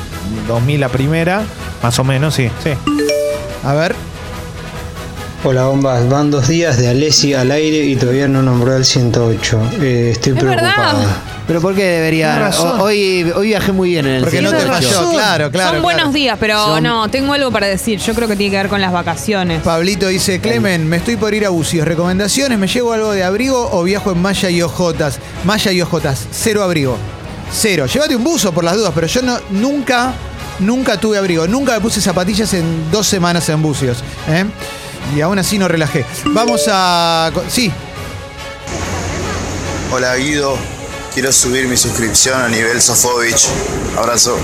2000 0.49 0.81
la 0.81 0.88
primera, 0.88 1.43
más 1.82 1.99
o 1.99 2.04
menos, 2.04 2.34
sí, 2.34 2.49
sí. 2.62 2.70
A 3.64 3.75
ver. 3.75 3.94
Hola 5.44 5.64
bombas, 5.64 6.08
van 6.08 6.30
dos 6.30 6.46
días 6.46 6.78
de 6.78 6.86
Alessi 6.88 7.34
al 7.34 7.50
aire 7.50 7.78
y 7.84 7.96
todavía 7.96 8.28
no 8.28 8.42
nombró 8.42 8.76
al 8.76 8.84
108. 8.84 9.60
Eh, 9.80 10.10
estoy 10.12 10.34
Es 10.34 10.38
preocupada. 10.38 10.92
verdad. 10.94 11.16
Pero 11.48 11.60
¿por 11.60 11.74
qué 11.74 11.82
debería? 11.84 12.48
Hoy, 12.78 13.28
hoy 13.34 13.48
viajé 13.48 13.72
muy 13.72 13.90
bien 13.90 14.06
en 14.06 14.12
el 14.14 14.22
Porque 14.22 14.40
no 14.40 14.50
te 14.50 14.58
Tienes 14.58 14.72
falló, 14.76 14.88
razón. 14.88 15.12
claro, 15.14 15.50
claro. 15.50 15.72
Son 15.72 15.82
buenos 15.82 16.02
claro. 16.02 16.12
días, 16.14 16.36
pero 16.38 16.64
Son- 16.64 16.82
no, 16.84 17.08
tengo 17.10 17.32
algo 17.32 17.50
para 17.50 17.66
decir. 17.66 17.98
Yo 17.98 18.14
creo 18.14 18.28
que 18.28 18.36
tiene 18.36 18.52
que 18.52 18.56
ver 18.58 18.68
con 18.68 18.80
las 18.80 18.92
vacaciones. 18.92 19.62
Pablito 19.62 20.06
dice, 20.06 20.40
Clemen, 20.40 20.88
me 20.88 20.98
estoy 20.98 21.16
por 21.16 21.34
ir 21.34 21.44
a 21.44 21.48
Bucios. 21.48 21.88
¿Recomendaciones? 21.88 22.56
¿Me 22.56 22.68
llevo 22.68 22.92
algo 22.92 23.10
de 23.10 23.24
abrigo 23.24 23.68
o 23.72 23.82
viajo 23.82 24.12
en 24.12 24.22
Maya 24.22 24.48
y 24.48 24.62
Ojotas? 24.62 25.18
Maya 25.42 25.72
y 25.72 25.82
Ojotas, 25.82 26.26
cero 26.30 26.62
abrigo. 26.62 26.96
Cero. 27.52 27.86
Llévate 27.86 28.14
un 28.14 28.22
buzo 28.22 28.52
por 28.52 28.62
las 28.62 28.76
dudas, 28.76 28.92
pero 28.94 29.08
yo 29.08 29.22
no, 29.22 29.36
nunca, 29.50 30.12
nunca 30.60 30.98
tuve 31.00 31.18
abrigo. 31.18 31.48
Nunca 31.48 31.72
me 31.74 31.80
puse 31.80 32.00
zapatillas 32.00 32.54
en 32.54 32.92
dos 32.92 33.08
semanas 33.08 33.48
en 33.48 33.60
Bucios. 33.60 34.04
¿eh? 34.28 34.44
Y 35.16 35.20
aún 35.20 35.38
así 35.38 35.58
no 35.58 35.69
relajé. 35.69 36.04
Vamos 36.26 36.62
a... 36.69 37.31
Sí, 37.49 37.70
Hola 39.94 40.16
Guido, 40.16 40.56
quiero 41.12 41.31
subir 41.32 41.66
mi 41.69 41.76
suscripción 41.76 42.40
a 42.40 42.49
nivel 42.49 42.81
Sofovich. 42.81 43.46
Abrazo. 43.99 44.38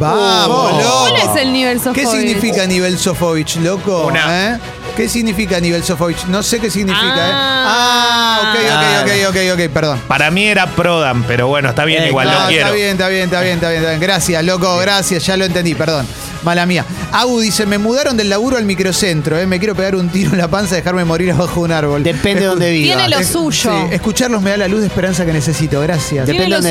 vamos, 0.00 0.72
loco. 0.82 1.06
¿Cuál 1.10 1.16
es 1.36 1.42
el 1.42 1.52
nivel 1.52 1.78
¿Qué 1.78 1.84
Sofovich? 2.04 2.08
significa 2.10 2.66
nivel 2.66 2.98
Sofovich, 2.98 3.56
loco? 3.56 4.06
Una- 4.06 4.54
¿Eh? 4.54 4.58
¿Qué 4.96 5.08
significa 5.08 5.60
nivel 5.60 5.84
Sofovich? 5.84 6.24
No 6.26 6.42
sé 6.42 6.58
qué 6.58 6.68
significa, 6.68 7.06
¿eh? 7.28 7.32
Ah. 7.32 8.52
Ah, 8.52 8.52
ok, 8.52 9.06
ok, 9.06 9.30
ok, 9.30 9.36
ok, 9.54 9.54
ok, 9.66 9.72
perdón. 9.72 10.00
Para 10.08 10.30
mí 10.32 10.46
era 10.48 10.66
Prodan, 10.66 11.22
pero 11.22 11.46
bueno, 11.46 11.68
está 11.68 11.84
bien, 11.84 12.02
Eh, 12.02 12.08
igual 12.08 12.26
No, 12.28 12.40
lo 12.40 12.48
quiero. 12.48 12.64
Está 12.66 12.74
bien, 12.76 12.90
está 12.90 13.08
bien, 13.08 13.24
está 13.24 13.40
bien, 13.40 13.54
está 13.54 13.68
bien, 13.68 13.80
está 13.82 13.90
bien. 13.90 14.00
Gracias, 14.00 14.44
loco, 14.44 14.76
gracias, 14.78 15.24
ya 15.24 15.36
lo 15.36 15.44
entendí, 15.44 15.76
perdón. 15.76 16.06
Mala 16.42 16.64
mía. 16.66 16.84
Agu 17.12 17.40
dice, 17.40 17.66
me 17.66 17.76
mudaron 17.78 18.16
del 18.16 18.30
laburo 18.30 18.56
al 18.56 18.64
microcentro, 18.64 19.38
¿eh? 19.38 19.46
me 19.46 19.58
quiero 19.58 19.74
pegar 19.74 19.94
un 19.94 20.08
tiro 20.08 20.32
en 20.32 20.38
la 20.38 20.48
panza 20.48 20.74
y 20.74 20.78
dejarme 20.78 21.04
morir 21.04 21.32
abajo 21.32 21.60
de 21.60 21.66
un 21.66 21.72
árbol. 21.72 22.02
Depende 22.02 22.40
de 22.42 22.46
dónde 22.46 22.70
viva. 22.70 22.96
Tiene 22.96 23.08
lo 23.08 23.22
suyo. 23.24 23.70
sí, 23.70 23.94
escucharlos 23.94 24.40
me 24.40 24.50
da 24.50 24.56
la 24.56 24.68
luz 24.68 24.80
de 24.80 24.86
esperanza 24.86 25.26
que 25.26 25.32
necesito, 25.32 25.80
gracias. 25.80 26.26
Depende 26.26 26.48
lo 26.48 26.56
dónde 26.62 26.70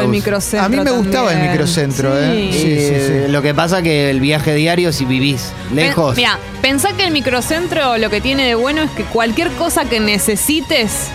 el 0.00 0.08
microcentro. 0.08 0.64
A 0.64 0.68
mí 0.68 0.76
me 0.76 0.90
gustaba 0.90 1.32
el 1.32 1.50
microcentro, 1.50 2.16
¿eh? 2.18 2.50
Sí. 2.52 2.58
Sí, 2.58 2.62
sí, 2.62 2.68
Eh, 2.70 3.24
sí. 3.26 3.32
Lo 3.32 3.42
que 3.42 3.54
pasa 3.54 3.82
que 3.82 4.10
el 4.10 4.20
viaje 4.20 4.54
diario, 4.54 4.92
si 4.92 5.04
vivís 5.04 5.50
lejos. 5.74 6.16
Mira, 6.16 6.38
pensá 6.62 6.92
que 6.92 7.04
el 7.04 7.10
microcentro 7.10 7.98
lo 7.98 8.10
que 8.10 8.20
tiene 8.20 8.46
de 8.46 8.54
bueno 8.54 8.82
es 8.82 8.90
que 8.92 9.04
cualquier 9.04 9.50
cosa 9.52 9.84
que 9.84 10.00
necesites 10.00 11.08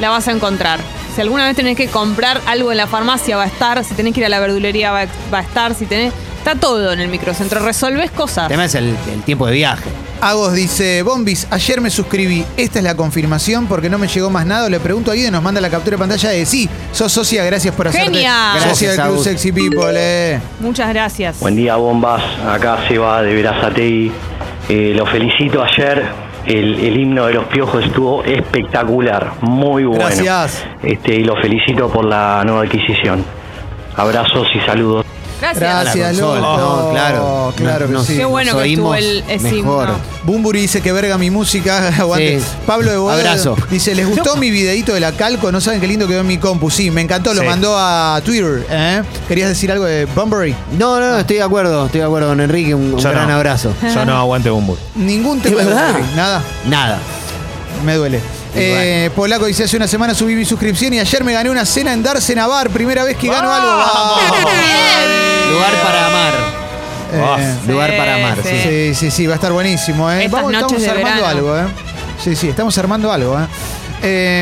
la 0.00 0.08
vas 0.10 0.28
a 0.28 0.32
encontrar. 0.32 0.80
Si 1.14 1.20
alguna 1.20 1.46
vez 1.46 1.56
tenés 1.56 1.76
que 1.76 1.88
comprar 1.88 2.40
algo 2.46 2.70
en 2.70 2.78
la 2.78 2.86
farmacia 2.86 3.36
va 3.36 3.42
a 3.42 3.46
estar, 3.46 3.84
si 3.84 3.94
tenés 3.94 4.14
que 4.14 4.20
ir 4.20 4.26
a 4.26 4.30
la 4.30 4.40
verdulería 4.40 4.90
va 4.92 5.00
a 5.32 5.40
estar, 5.42 5.74
si 5.74 5.84
tenés... 5.84 6.12
Está 6.42 6.56
todo 6.56 6.92
en 6.92 6.98
el 6.98 7.06
microcentro, 7.06 7.60
resolves 7.60 8.10
cosas. 8.10 8.46
el 8.46 8.48
tema 8.48 8.64
es 8.64 8.74
el, 8.74 8.96
el 9.12 9.22
tiempo 9.22 9.46
de 9.46 9.52
viaje. 9.52 9.88
Agos 10.20 10.54
dice, 10.54 11.04
Bombis, 11.04 11.46
ayer 11.52 11.80
me 11.80 11.88
suscribí. 11.88 12.44
Esta 12.56 12.80
es 12.80 12.84
la 12.84 12.96
confirmación 12.96 13.68
porque 13.68 13.88
no 13.88 13.96
me 13.96 14.08
llegó 14.08 14.28
más 14.28 14.44
nada. 14.44 14.68
Le 14.68 14.80
pregunto 14.80 15.12
a 15.12 15.14
Guido 15.14 15.28
y 15.28 15.30
nos 15.30 15.40
manda 15.40 15.60
la 15.60 15.70
captura 15.70 15.94
de 15.96 15.98
pantalla 16.00 16.30
de 16.30 16.44
sí. 16.44 16.68
Sos 16.90 17.12
socia, 17.12 17.44
gracias 17.44 17.72
por 17.76 17.86
hacerte. 17.86 18.08
Socia 18.08 18.54
Gracias, 18.56 18.94
Club 18.94 19.04
Agus. 19.04 19.22
Sexy 19.22 19.52
People, 19.52 19.92
eh. 19.94 20.40
Muchas 20.58 20.88
gracias. 20.88 21.38
Buen 21.38 21.54
día, 21.54 21.76
bombas. 21.76 22.20
Acá 22.44 22.88
Seba 22.88 23.22
de 23.22 23.34
Verazategui. 23.36 24.10
Eh, 24.68 24.94
lo 24.96 25.06
felicito 25.06 25.62
ayer. 25.62 26.08
El, 26.44 26.80
el 26.80 27.00
himno 27.00 27.26
de 27.26 27.34
los 27.34 27.44
piojos 27.44 27.84
estuvo 27.84 28.24
espectacular, 28.24 29.34
muy 29.42 29.84
bueno. 29.84 30.06
Gracias. 30.06 30.64
Este, 30.82 31.14
y 31.14 31.22
lo 31.22 31.36
felicito 31.36 31.88
por 31.88 32.04
la 32.04 32.42
nueva 32.44 32.62
adquisición. 32.62 33.24
Abrazos 33.94 34.48
y 34.56 34.58
saludos. 34.66 35.06
Gracias. 35.42 35.84
Gracias, 35.96 36.18
no, 36.18 36.90
claro. 36.92 37.52
Claro 37.56 37.86
que 37.88 37.92
No- 37.92 38.04
sí. 38.04 38.16
Qué 38.16 38.24
bueno 38.24 38.56
que 38.58 38.68
estuvo 38.70 38.94
el 38.94 39.24
mejor. 39.40 39.88
Bumburi 40.24 40.60
dice 40.60 40.80
que 40.80 40.92
verga 40.92 41.18
mi 41.18 41.30
música. 41.30 41.88
Aguante. 41.98 42.38
Sí. 42.40 42.46
Pablo 42.66 42.90
de 42.92 42.96
Boedo 42.96 43.18
Abrazo. 43.18 43.56
dice, 43.70 43.94
¿les 43.94 44.06
gustó 44.08 44.36
mi 44.36 44.50
videito 44.50 44.94
de 44.94 45.00
la 45.00 45.12
calco? 45.12 45.50
No 45.50 45.60
saben 45.60 45.80
qué 45.80 45.88
lindo 45.88 46.06
quedó 46.06 46.20
en 46.20 46.26
mi 46.28 46.38
compu. 46.38 46.70
Sí, 46.70 46.90
me 46.92 47.00
encantó. 47.00 47.34
Lo 47.34 47.40
Sí. 47.42 47.46
mandó 47.48 47.74
a 47.76 48.20
Twitter. 48.24 48.64
¿eh? 48.70 49.02
¿Querías 49.26 49.48
decir 49.48 49.72
algo 49.72 49.84
de 49.84 50.04
Bunbury? 50.06 50.54
No, 50.78 51.00
no, 51.00 51.18
estoy 51.18 51.36
de 51.36 51.42
acuerdo, 51.42 51.86
estoy 51.86 52.00
de 52.00 52.06
acuerdo 52.06 52.28
con 52.28 52.40
Enrique, 52.40 52.74
un, 52.74 52.94
un 52.94 52.98
Yo 53.00 53.10
gran 53.10 53.26
no. 53.28 53.34
abrazo. 53.34 53.74
Yo 53.94 54.04
no 54.04 54.16
aguante 54.16 54.48
Bumbur. 54.50 54.78
Ningún 54.94 55.40
tema 55.40 55.62
de? 55.62 55.74
Bunbury. 55.74 56.04
Nada. 56.14 56.40
Nada. 56.66 56.98
Me 57.84 57.94
duele. 57.96 58.20
Eh, 58.54 59.10
Polaco 59.16 59.46
dice, 59.46 59.64
hace 59.64 59.76
una 59.76 59.88
semana 59.88 60.14
subí 60.14 60.34
mi 60.34 60.44
suscripción 60.44 60.92
y 60.92 61.00
ayer 61.00 61.24
me 61.24 61.32
gané 61.32 61.50
una 61.50 61.64
cena 61.64 61.92
en 61.92 62.02
Darse 62.02 62.34
Navar. 62.34 62.68
Primera 62.70 63.04
vez 63.04 63.16
que 63.16 63.28
gano 63.28 63.52
algo. 63.52 63.66
¡Vamos! 63.68 64.20
Lugar 65.52 65.72
para 65.82 66.06
amar. 66.06 66.32
Lugar 67.66 67.90
Sí, 67.90 67.96
para 67.98 68.14
amar, 68.16 68.38
sí. 68.42 68.48
sí. 68.48 68.62
Sí, 68.62 68.94
sí, 68.94 69.10
sí, 69.10 69.26
va 69.26 69.34
a 69.34 69.36
estar 69.36 69.52
buenísimo. 69.52 70.10
¿eh? 70.10 70.24
Estas 70.24 70.32
Vamos, 70.42 70.52
noches 70.52 70.78
estamos 70.78 70.82
de 70.82 70.90
armando 70.90 71.22
verano. 71.22 71.38
algo, 71.54 71.58
¿eh? 71.58 71.72
Sí, 72.22 72.36
sí, 72.36 72.48
estamos 72.48 72.76
armando 72.78 73.12
algo, 73.12 73.38
¿eh? 73.38 73.46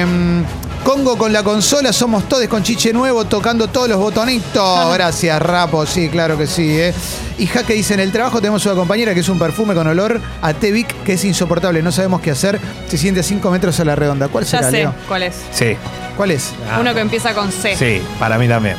Em, 0.00 0.44
Congo 0.84 1.16
con 1.18 1.30
la 1.32 1.42
consola, 1.42 1.92
somos 1.92 2.26
todos 2.28 2.46
con 2.48 2.62
chiche 2.62 2.92
nuevo, 2.92 3.24
tocando 3.26 3.68
todos 3.68 3.88
los 3.88 3.98
botonitos. 3.98 4.94
Gracias, 4.94 5.40
Rapo, 5.40 5.84
sí, 5.84 6.08
claro 6.08 6.38
que 6.38 6.46
sí, 6.46 6.80
¿eh? 6.80 6.94
Y 7.38 7.46
Jaque 7.46 7.74
dice, 7.74 7.94
en 7.94 8.00
el 8.00 8.10
trabajo 8.10 8.40
tenemos 8.40 8.64
una 8.64 8.74
compañera 8.74 9.12
que 9.14 9.20
es 9.20 9.28
un 9.28 9.38
perfume 9.38 9.74
con 9.74 9.86
olor 9.86 10.20
a 10.40 10.54
Tevic 10.54 11.02
que 11.04 11.12
es 11.14 11.24
insoportable, 11.24 11.82
no 11.82 11.92
sabemos 11.92 12.22
qué 12.22 12.30
hacer, 12.30 12.58
se 12.88 12.96
siente 12.96 13.20
a 13.20 13.22
5 13.22 13.50
metros 13.50 13.78
a 13.78 13.84
la 13.84 13.94
redonda. 13.94 14.28
¿Cuál 14.28 14.44
Ya 14.44 14.50
será, 14.58 14.70
sé 14.70 14.76
Leo? 14.78 14.94
cuál 15.06 15.22
es. 15.24 15.34
Sí, 15.52 15.76
¿Cuál 16.16 16.30
es? 16.32 16.50
Ah. 16.70 16.78
Uno 16.80 16.92
que 16.94 17.00
empieza 17.00 17.34
con 17.34 17.52
C. 17.52 17.76
sí, 17.76 18.02
para 18.18 18.36
mí 18.38 18.48
también. 18.48 18.76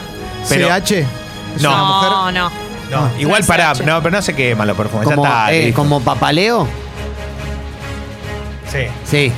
Pero, 0.50 0.67
¿CH? 0.70 0.91
¿Es 1.55 1.62
No. 1.62 1.70
una 1.72 1.84
mujer? 1.84 2.10
No, 2.10 2.31
no. 2.31 2.50
no, 2.89 2.98
Ah. 3.05 3.12
igual 3.20 3.38
No 3.39 3.43
es 3.43 3.46
para, 3.48 3.70
H. 3.72 3.84
no, 3.86 4.01
pero 4.01 4.15
no 4.15 4.22
se 4.24 4.34
queman 4.36 4.67
los 4.67 4.75
perfumes. 4.75 5.08
Como, 5.08 5.24
ya 5.24 5.29
está, 5.29 5.53
eh, 5.53 5.65
listo. 5.67 5.81
como 5.81 6.01
papaleo. 6.01 6.67
Sí. 8.72 8.88
Sí. 9.10 9.31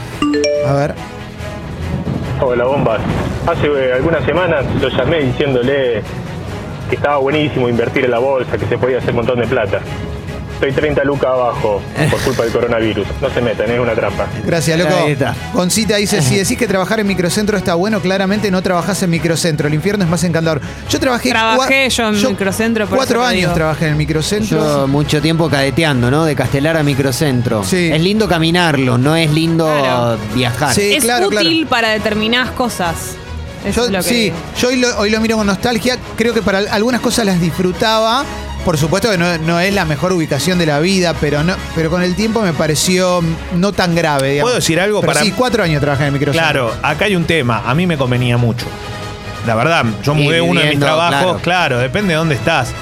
A 0.67 0.73
ver. 0.73 0.95
Hola, 2.45 2.65
bombas. 2.65 2.99
Hace 3.47 3.67
eh, 3.67 3.93
algunas 3.93 4.21
semanas 4.25 4.65
lo 4.81 4.89
llamé 4.89 5.21
diciéndole 5.21 6.03
que 6.89 6.95
estaba 6.97 7.15
buenísimo 7.19 7.69
invertir 7.69 8.03
en 8.03 8.11
la 8.11 8.19
bolsa, 8.19 8.57
que 8.57 8.65
se 8.65 8.77
podía 8.77 8.97
hacer 8.97 9.11
un 9.11 9.15
montón 9.15 9.39
de 9.39 9.47
plata. 9.47 9.79
Estoy 10.63 10.81
30 10.81 11.03
lucas 11.03 11.29
abajo 11.29 11.81
por 12.09 12.21
culpa 12.21 12.43
del 12.43 12.53
coronavirus. 12.53 13.05
No 13.21 13.29
se 13.29 13.41
metan, 13.41 13.69
es 13.69 13.77
una 13.81 13.93
trampa. 13.93 14.27
Gracias, 14.45 14.79
loco. 14.79 14.95
Ahí 14.95 15.11
está. 15.11 15.35
Concita 15.51 15.97
dice, 15.97 16.21
si 16.21 16.37
decís 16.37 16.57
que 16.57 16.67
trabajar 16.67 17.01
en 17.01 17.07
microcentro 17.07 17.57
está 17.57 17.73
bueno, 17.73 17.99
claramente 17.99 18.49
no 18.49 18.61
trabajás 18.61 19.03
en 19.03 19.09
microcentro. 19.09 19.67
El 19.67 19.73
infierno 19.73 20.05
es 20.05 20.09
más 20.09 20.23
encantador. 20.23 20.61
Yo 20.89 20.99
trabajé... 21.01 21.31
Trabajé 21.31 21.89
yo 21.89 22.07
en 22.07 22.27
microcentro, 22.29 22.87
por 22.87 22.95
Cuatro 22.97 23.25
años 23.25 23.41
digo. 23.41 23.53
trabajé 23.55 23.85
en 23.87 23.91
el 23.91 23.97
microcentro. 23.97 24.57
Yo 24.57 24.87
mucho 24.87 25.21
tiempo 25.21 25.49
cadeteando, 25.49 26.09
¿no? 26.09 26.23
De 26.23 26.33
Castelar 26.33 26.77
a 26.77 26.83
Microcentro. 26.83 27.65
Sí. 27.65 27.89
Es 27.91 27.99
lindo 28.01 28.29
caminarlo, 28.29 28.97
no 28.97 29.17
es 29.17 29.29
lindo 29.31 29.65
Claro. 29.65 30.17
viajar. 30.33 30.73
Sí. 30.73 30.93
es 30.93 31.03
claro, 31.03 31.27
útil 31.27 31.67
para 31.67 31.89
determinadas 31.89 32.51
cosas. 32.51 32.95
Eso 33.65 33.81
Yo, 33.81 33.85
es 33.87 33.91
lo 33.91 33.97
que 33.99 34.03
sí, 34.03 34.15
digo. 34.25 34.35
yo 34.59 34.67
hoy 34.69 34.75
lo, 34.77 34.97
hoy 34.99 35.09
lo 35.09 35.19
miro 35.19 35.35
con 35.35 35.47
nostalgia. 35.47 35.97
Creo 36.15 36.33
que 36.33 36.41
para 36.41 36.59
al- 36.59 36.67
algunas 36.69 37.01
cosas 37.01 37.25
las 37.25 37.39
disfrutaba. 37.41 38.23
Por 38.65 38.77
supuesto 38.77 39.09
que 39.11 39.17
no, 39.17 39.37
no 39.39 39.59
es 39.59 39.73
la 39.73 39.83
mejor 39.83 40.13
ubicación 40.13 40.57
de 40.57 40.65
la 40.65 40.79
vida, 40.79 41.13
pero 41.19 41.43
no, 41.43 41.55
pero 41.75 41.89
con 41.89 42.01
el 42.01 42.15
tiempo 42.15 42.41
me 42.41 42.53
pareció 42.53 43.21
no 43.55 43.73
tan 43.73 43.93
grave. 43.93 44.31
digamos. 44.31 44.51
¿Puedo 44.51 44.55
decir 44.55 44.79
algo? 44.79 45.01
Pero 45.01 45.13
Para- 45.13 45.25
sí, 45.25 45.31
cuatro 45.31 45.63
años 45.63 45.81
trabajé 45.81 46.03
en 46.03 46.07
el 46.07 46.13
microcentro. 46.13 46.69
Claro, 46.69 46.73
acá 46.81 47.05
hay 47.05 47.15
un 47.15 47.25
tema. 47.25 47.63
A 47.65 47.75
mí 47.75 47.85
me 47.85 47.97
convenía 47.97 48.37
mucho. 48.37 48.65
La 49.45 49.55
verdad, 49.55 49.83
yo 50.03 50.15
mudé 50.15 50.39
uno 50.39 50.61
de 50.61 50.69
mis 50.69 50.79
trabajos. 50.79 51.11
claro. 51.19 51.39
Claro. 51.41 51.77
depende 51.79 52.13
de 52.13 52.17
dónde 52.17 52.35
estás. 52.35 52.73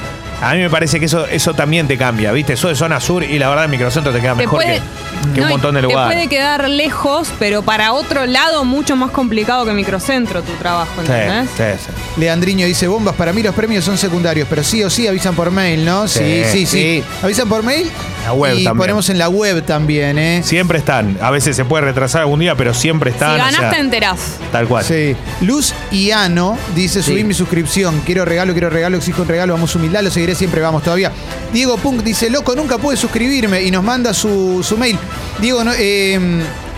A 0.42 0.54
mí 0.54 0.60
me 0.60 0.70
parece 0.72 1.00
que 1.00 1.06
eso, 1.06 1.28
eso 1.28 1.54
también 1.54 1.88
te 1.88 1.98
cambia, 1.98 2.32
¿viste? 2.32 2.54
Eso 2.54 2.68
de 2.68 2.76
zona 2.76 3.00
sur 3.00 3.24
y 3.24 3.38
la 3.38 3.48
verdad 3.50 3.66
el 3.66 3.72
microcentro 3.72 4.12
te 4.12 4.20
queda 4.22 4.32
Te 4.32 4.38
mejor 4.38 4.64
puede, 4.64 4.80
que, 4.80 5.34
que 5.36 5.40
no, 5.40 5.46
un 5.46 5.52
montón 5.52 5.76
de 5.76 5.82
te 5.82 5.88
lugares. 5.88 6.14
puede 6.16 6.28
quedar 6.28 6.68
lejos, 6.68 7.30
pero 7.38 7.62
para 7.62 7.94
otro 7.94 8.26
lado 8.26 8.64
mucho 8.66 8.96
más 8.96 9.12
complicado 9.12 9.66
que 9.66 9.74
microcentro 9.74 10.42
tu 10.42 10.52
trabajo, 10.54 10.90
¿entendés? 11.00 11.48
sí, 11.56 11.64
sí. 11.86 12.20
Leandriño 12.20 12.66
dice, 12.66 12.88
bombas, 12.88 13.16
para 13.16 13.34
mí 13.34 13.44
los 13.44 13.54
premios 13.54 13.86
son 13.86 13.98
secundarios, 14.00 14.48
pero 14.50 14.64
sí 14.64 14.84
o 14.84 14.90
sí 14.90 15.08
avisan 15.08 15.36
por 15.36 15.52
mail, 15.52 15.86
¿no? 15.86 16.08
Sí, 16.08 16.20
sí, 16.20 16.44
Sí, 16.52 16.66
sí. 16.66 17.02
sí. 17.02 17.04
Avisan 17.24 17.48
por 17.48 17.62
mail 17.64 17.90
La 18.26 18.34
web 18.34 18.56
y 18.58 18.64
también. 18.64 18.78
ponemos 18.78 19.10
en 19.10 19.18
la 19.20 19.30
web 19.30 19.64
también, 19.64 20.18
¿eh? 20.18 20.42
Siempre 20.44 20.80
están. 20.80 21.18
A 21.22 21.30
veces 21.30 21.56
se 21.56 21.66
puede 21.66 21.86
retrasar 21.86 22.22
algún 22.22 22.40
día, 22.40 22.56
pero 22.56 22.74
siempre 22.74 23.12
Si 23.12 23.16
están. 23.16 23.36
o 23.36 23.38
ganaste, 23.38 23.60
sea, 23.60 23.70
te 23.72 23.78
enterás. 23.80 24.20
tal 24.52 24.68
cual. 24.68 24.84
Sí. 24.84 25.16
Luz 25.42 25.74
y 25.92 26.10
Ano 26.12 26.58
dice, 26.76 27.04
subí 27.04 27.18
Sí. 27.18 27.24
mi 27.24 27.34
suscripción, 27.36 28.02
quiero 28.06 28.26
regalo, 28.26 28.54
quiero 28.54 28.70
regalo, 28.72 28.98
exijo 28.98 29.22
un 29.22 29.28
regalo, 29.28 29.54
vamos 29.54 29.76
humildad, 29.76 30.02
lo 30.02 30.10
seguiré 30.12 30.31
siempre, 30.36 30.62
vamos 30.62 30.84
todavía. 30.84 31.12
Diego 31.54 31.78
Punk 31.78 32.02
dice, 32.04 32.30
loco, 32.30 32.56
nunca 32.56 32.78
pude 32.78 32.96
suscribirme 32.98 33.62
y 33.64 33.72
nos 33.72 33.84
manda 33.84 34.14
su, 34.14 34.62
su 34.64 34.78
mail. 34.78 34.98
Diego, 35.40 35.64
no, 35.64 35.72
eh, 35.78 36.20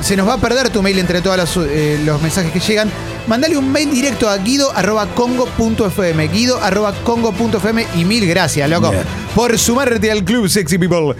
se 0.01 0.15
nos 0.17 0.27
va 0.27 0.33
a 0.33 0.38
perder 0.38 0.69
tu 0.69 0.81
mail 0.81 0.98
entre 1.00 1.22
todos 1.22 1.38
los, 1.38 1.67
eh, 1.69 2.00
los 2.05 2.22
mensajes 2.22 2.51
que 2.51 2.60
llegan. 2.60 2.89
Mandale 3.27 3.55
un 3.57 3.72
mail 3.72 3.89
directo 3.89 4.27
a 4.27 4.36
guido.congo.fm, 4.38 6.27
guido.congo.fm 6.27 7.88
y 7.95 8.03
mil 8.03 8.27
gracias, 8.27 8.69
loco, 8.69 8.91
por 9.33 9.57
sumarte 9.57 10.12
al 10.12 10.25
club 10.25 10.50
Sexy 10.50 10.77
People. 10.77 11.15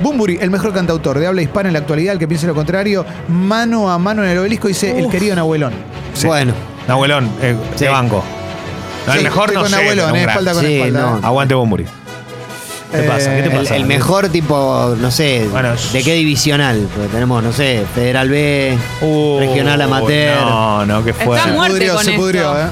Bumburi, 0.00 0.38
el 0.40 0.50
mejor 0.50 0.72
cantautor 0.72 1.18
de 1.18 1.26
habla 1.26 1.42
hispana 1.42 1.68
en 1.68 1.74
la 1.74 1.80
actualidad, 1.80 2.14
el 2.14 2.18
que 2.18 2.26
piense 2.26 2.46
lo 2.46 2.54
contrario, 2.54 3.04
mano 3.28 3.90
a 3.90 3.98
mano 3.98 4.24
en 4.24 4.30
el 4.30 4.38
obelisco, 4.38 4.68
dice 4.68 4.98
el 4.98 5.10
querido 5.10 5.36
Nahuelón. 5.36 5.74
Sí. 6.14 6.26
Bueno, 6.28 6.54
Nahuelón, 6.88 7.30
eh, 7.42 7.54
Sí. 7.74 7.84
de 7.84 7.90
banco. 7.90 8.24
No, 9.06 9.12
Sí, 9.12 9.18
el 9.18 9.24
mejor 9.24 9.52
no 9.54 9.60
con 9.60 9.70
sé. 9.70 9.76
Nahuelón, 9.76 9.96
pero 9.96 10.08
un 10.12 10.16
eh, 10.16 10.22
gran. 10.22 10.28
espalda 10.30 10.52
con 10.54 10.64
Sí, 10.64 10.74
espalda. 10.76 11.00
no. 11.00 11.16
eh. 11.16 11.20
Aguante 11.22 11.54
Bumburi. 11.54 11.84
¿Qué 11.84 12.98
Eh, 13.00 13.02
pasa? 13.02 13.34
¿Qué 13.36 13.42
te 13.42 13.48
el, 13.48 13.58
pasa? 13.62 13.76
el 13.76 13.84
mejor 13.86 14.28
tipo, 14.28 14.94
no 15.00 15.10
sé, 15.10 15.48
Bueno, 15.50 15.70
¿de 15.92 16.02
qué 16.04 16.14
divisional? 16.14 16.88
Porque 16.94 17.08
tenemos, 17.08 17.42
no 17.42 17.52
sé, 17.52 17.84
Federal 17.94 18.28
B, 18.30 18.78
Uh, 19.02 19.38
Regional 19.40 19.82
Amateur. 19.82 20.40
No, 20.40 20.86
no, 20.86 21.04
que 21.04 21.10
Está 21.10 21.24
fue. 21.24 21.40
Se 21.40 21.50
muerte 21.52 21.72
pudrió, 21.74 21.94
con 21.94 22.04
se 22.04 22.10
esto. 22.12 22.22
pudrió, 22.22 22.58
¿eh? 22.58 22.66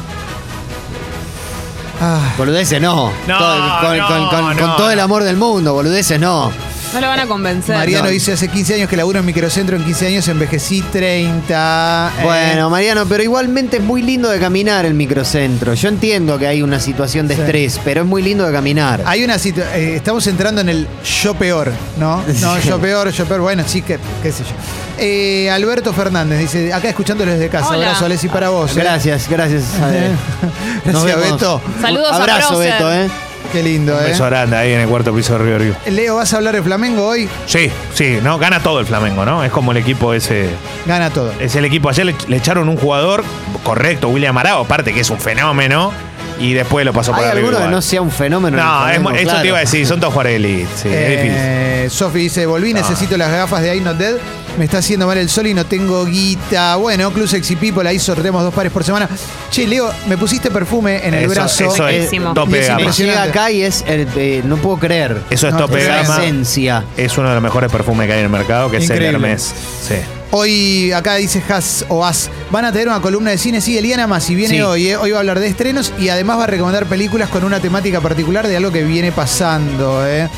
Ah, 2.01 2.33
Boludeces 2.37 2.81
no. 2.81 3.13
No, 3.27 3.39
Todo- 3.39 3.81
con, 3.81 3.97
no, 3.99 4.07
con- 4.09 4.29
con- 4.29 4.57
no. 4.57 4.63
con 4.67 4.77
todo 4.77 4.91
el 4.91 5.01
amor 5.01 5.25
del 5.25 5.37
mundo, 5.37 5.73
boludeces 5.75 6.19
no. 6.21 6.53
No 6.95 7.01
lo 7.01 7.09
van 7.09 7.21
a 7.21 7.27
convencer. 7.27 7.75
Mariano 7.77 8.05
no. 8.07 8.11
dice 8.11 8.33
hace 8.33 8.49
15 8.49 8.75
años 8.75 8.89
que 8.89 8.97
laburo 8.97 9.19
en 9.19 9.27
microcentro, 9.27 9.77
en 9.77 9.85
15 9.85 10.07
años 10.07 10.29
envejecí 10.29 10.81
30. 10.83 12.13
eh. 12.19 12.23
Bueno, 12.25 12.71
Mariano, 12.71 13.05
pero 13.07 13.23
igualmente 13.23 13.79
es 13.79 13.83
muy 13.83 14.03
lindo 14.03 14.29
de 14.31 14.39
caminar 14.39 14.85
el 14.87 14.95
microcentro. 14.95 15.75
Yo 15.75 15.89
entiendo 15.89 16.39
que 16.39 16.47
hay 16.47 16.63
una 16.63 16.79
situación 16.81 17.27
de 17.29 17.35
Sí. 17.35 17.41
estrés, 17.41 17.81
pero 17.85 18.03
es 18.03 18.07
muy 18.07 18.23
lindo 18.23 18.47
de 18.47 18.53
caminar. 18.53 19.03
Hay 19.07 19.25
una 19.25 19.39
situación, 19.39 19.77
estamos 19.77 20.27
entrando 20.27 20.61
en 20.61 20.69
el 20.69 20.89
yo 21.23 21.35
peor, 21.35 21.73
¿no? 21.99 22.23
No, 22.41 22.59
yo 22.61 22.79
peor, 22.79 23.11
yo 23.11 23.25
peor, 23.27 23.41
bueno, 23.41 23.65
sí, 23.67 23.83
que, 23.83 23.99
qué 24.23 24.31
sé 24.33 24.45
yo. 24.45 24.51
Eh, 24.99 25.51
Alberto 25.51 25.93
Fernández 25.93 26.39
dice, 26.39 26.73
acá 26.73 26.89
escuchándoles 26.89 27.35
desde 27.35 27.49
casa, 27.51 27.71
Hola. 27.71 27.87
abrazo 27.89 28.05
Alessi 28.05 28.29
para 28.29 28.51
vos. 28.51 28.71
¿eh? 28.77 28.81
Gracias, 28.81 29.29
gracias. 29.29 29.63
eh. 29.91 30.11
Nos 30.85 31.03
Gracias, 31.05 31.17
vemos. 31.25 31.41
Beto. 31.41 31.61
Saludos 31.81 32.13
a 32.13 32.17
Abrazo. 32.17 32.59
Beto, 32.59 32.93
¿eh? 32.93 33.09
Qué 33.55 33.63
lindo, 33.63 33.97
Un 33.97 34.03
¿eh? 34.03 34.09
beso 34.09 34.25
grande 34.25 34.57
ahí 34.57 34.73
en 34.73 34.81
el 34.81 34.89
cuarto 34.89 35.15
piso 35.15 35.39
de 35.39 35.45
Río 35.45 35.59
Río. 35.59 35.75
Leo, 35.89 36.17
¿vas 36.17 36.35
a 36.35 36.39
hablar 36.39 36.57
de 36.57 36.63
Flamengo 36.63 37.07
hoy? 37.07 37.29
Sí, 37.47 37.71
sí, 37.95 38.19
no, 38.21 38.37
gana 38.37 38.59
todo 38.61 38.81
el 38.81 38.87
Flamengo, 38.87 39.25
¿no? 39.25 39.45
Es 39.45 39.53
como 39.53 39.71
el 39.71 39.77
equipo 39.77 40.13
ese. 40.13 40.49
Gana 40.87 41.11
todo. 41.11 41.33
Es 41.39 41.55
el 41.55 41.65
equipo. 41.65 41.89
Ayer 41.89 42.05
le, 42.05 42.17
le 42.27 42.37
echaron 42.39 42.69
un 42.69 42.77
jugador 42.77 43.23
correcto, 43.63 44.09
William 44.09 44.37
Arao, 44.37 44.63
aparte 44.65 44.93
que 44.93 44.99
es 44.99 45.11
un 45.11 45.21
fenómeno, 45.21 45.93
y 46.39 46.53
después 46.53 46.85
lo 46.85 46.93
pasó 46.93 47.13
por 47.13 47.21
¿Hay 47.21 47.27
arriba 47.31 47.39
alguno 47.39 47.57
que 47.59 47.63
igual. 47.65 47.71
no 47.75 47.83
sea 47.83 48.03
un 48.03 48.11
fenómeno? 48.11 48.57
No, 48.57 48.89
es 48.89 48.99
eso 49.23 49.37
te 49.41 49.47
iba 49.49 49.57
a 49.59 49.61
decir, 49.61 49.87
son 49.87 50.01
todos 50.01 50.25
elite, 50.25 50.69
sí, 50.77 50.89
es 50.89 51.09
difícil. 51.11 51.33
Eh, 51.35 51.89
Sofi 51.91 52.19
dice, 52.21 52.47
volví, 52.47 52.73
No. 52.73 52.81
necesito 52.81 53.17
las 53.17 53.31
gafas 53.31 53.63
de 53.63 53.75
I'm 53.75 53.85
Not 53.85 53.97
Dead. 53.97 54.15
Me 54.59 54.67
está 54.67 54.79
haciendo 54.79 55.07
mal 55.09 55.19
el 55.19 55.29
sol 55.29 55.49
y 55.49 55.55
no 55.55 55.67
tengo 55.67 56.05
guita. 56.07 56.77
Bueno, 56.77 57.11
Club 57.13 57.27
Sexy 57.27 57.57
People, 57.57 57.89
ahí 57.89 57.99
sorteamos 57.99 58.43
dos 58.45 58.55
pares 58.55 58.71
por 58.73 58.85
semana. 58.85 59.09
Che, 59.51 59.67
Leo, 59.67 59.91
me 60.07 60.17
pusiste 60.17 60.49
perfume 60.51 61.05
en 61.07 61.13
el 61.15 61.25
Eso- 61.25 61.35
brazo. 61.35 61.65
eso 61.65 61.73
es 61.89 61.95
Buenísimo. 61.95 62.35
tope 62.35 62.59
Y 62.59 62.61
de 62.61 62.67
gama. 62.69 62.77
Me 62.79 62.83
llega 62.85 62.91
Impresionante. 62.93 63.31
acá 63.39 63.51
y 63.51 63.63
es, 63.63 63.85
el- 63.89 64.09
eh, 64.17 64.43
no 64.45 64.57
puedo 64.57 64.77
creer. 64.79 65.19
Eso 65.29 65.49
es 65.49 65.55
No, 65.55 65.59
tope 65.61 65.77
de 65.79 65.83
es 65.83 65.89
la 65.89 66.03
gama. 66.03 66.17
esencia. 66.23 66.85
Es 66.97 67.19
uno 67.19 67.29
de 67.31 67.35
los 67.35 67.43
mejores 67.43 67.71
perfumes 67.73 68.07
que 68.07 68.13
hay 68.13 68.19
en 68.21 68.27
el 68.27 68.31
mercado, 68.31 68.71
que 68.71 68.77
es 68.77 68.85
Increíble. 68.85 69.09
el 69.09 69.15
Hermes. 69.17 69.55
Sí. 69.89 69.95
Hoy, 70.37 70.91
acá 70.91 71.15
dice 71.15 71.41
Has 71.49 71.87
o 71.89 72.05
As, 72.05 72.29
van 72.51 72.65
a 72.65 72.73
tener 72.73 72.89
una 72.89 73.01
columna 73.01 73.31
de 73.31 73.39
cine. 73.39 73.61
Sí, 73.61 73.79
Eliana 73.79 74.09
Masi 74.09 74.35
viene 74.35 74.57
Sí. 74.57 74.61
hoy. 74.63 74.89
eh. 74.89 74.97
Hoy 74.97 75.13
va 75.13 75.19
a 75.19 75.21
hablar 75.21 75.39
de 75.39 75.47
estrenos 75.47 75.93
y 75.97 76.09
además 76.09 76.41
va 76.41 76.45
a 76.45 76.47
recomendar 76.49 76.87
películas 76.87 77.29
con 77.29 77.45
una 77.45 77.61
temática 77.61 78.01
particular 78.01 78.49
de 78.49 78.57
algo 78.57 78.73
que 78.73 78.83
viene 78.83 79.13
pasando. 79.13 80.05
Eh. 80.05 80.29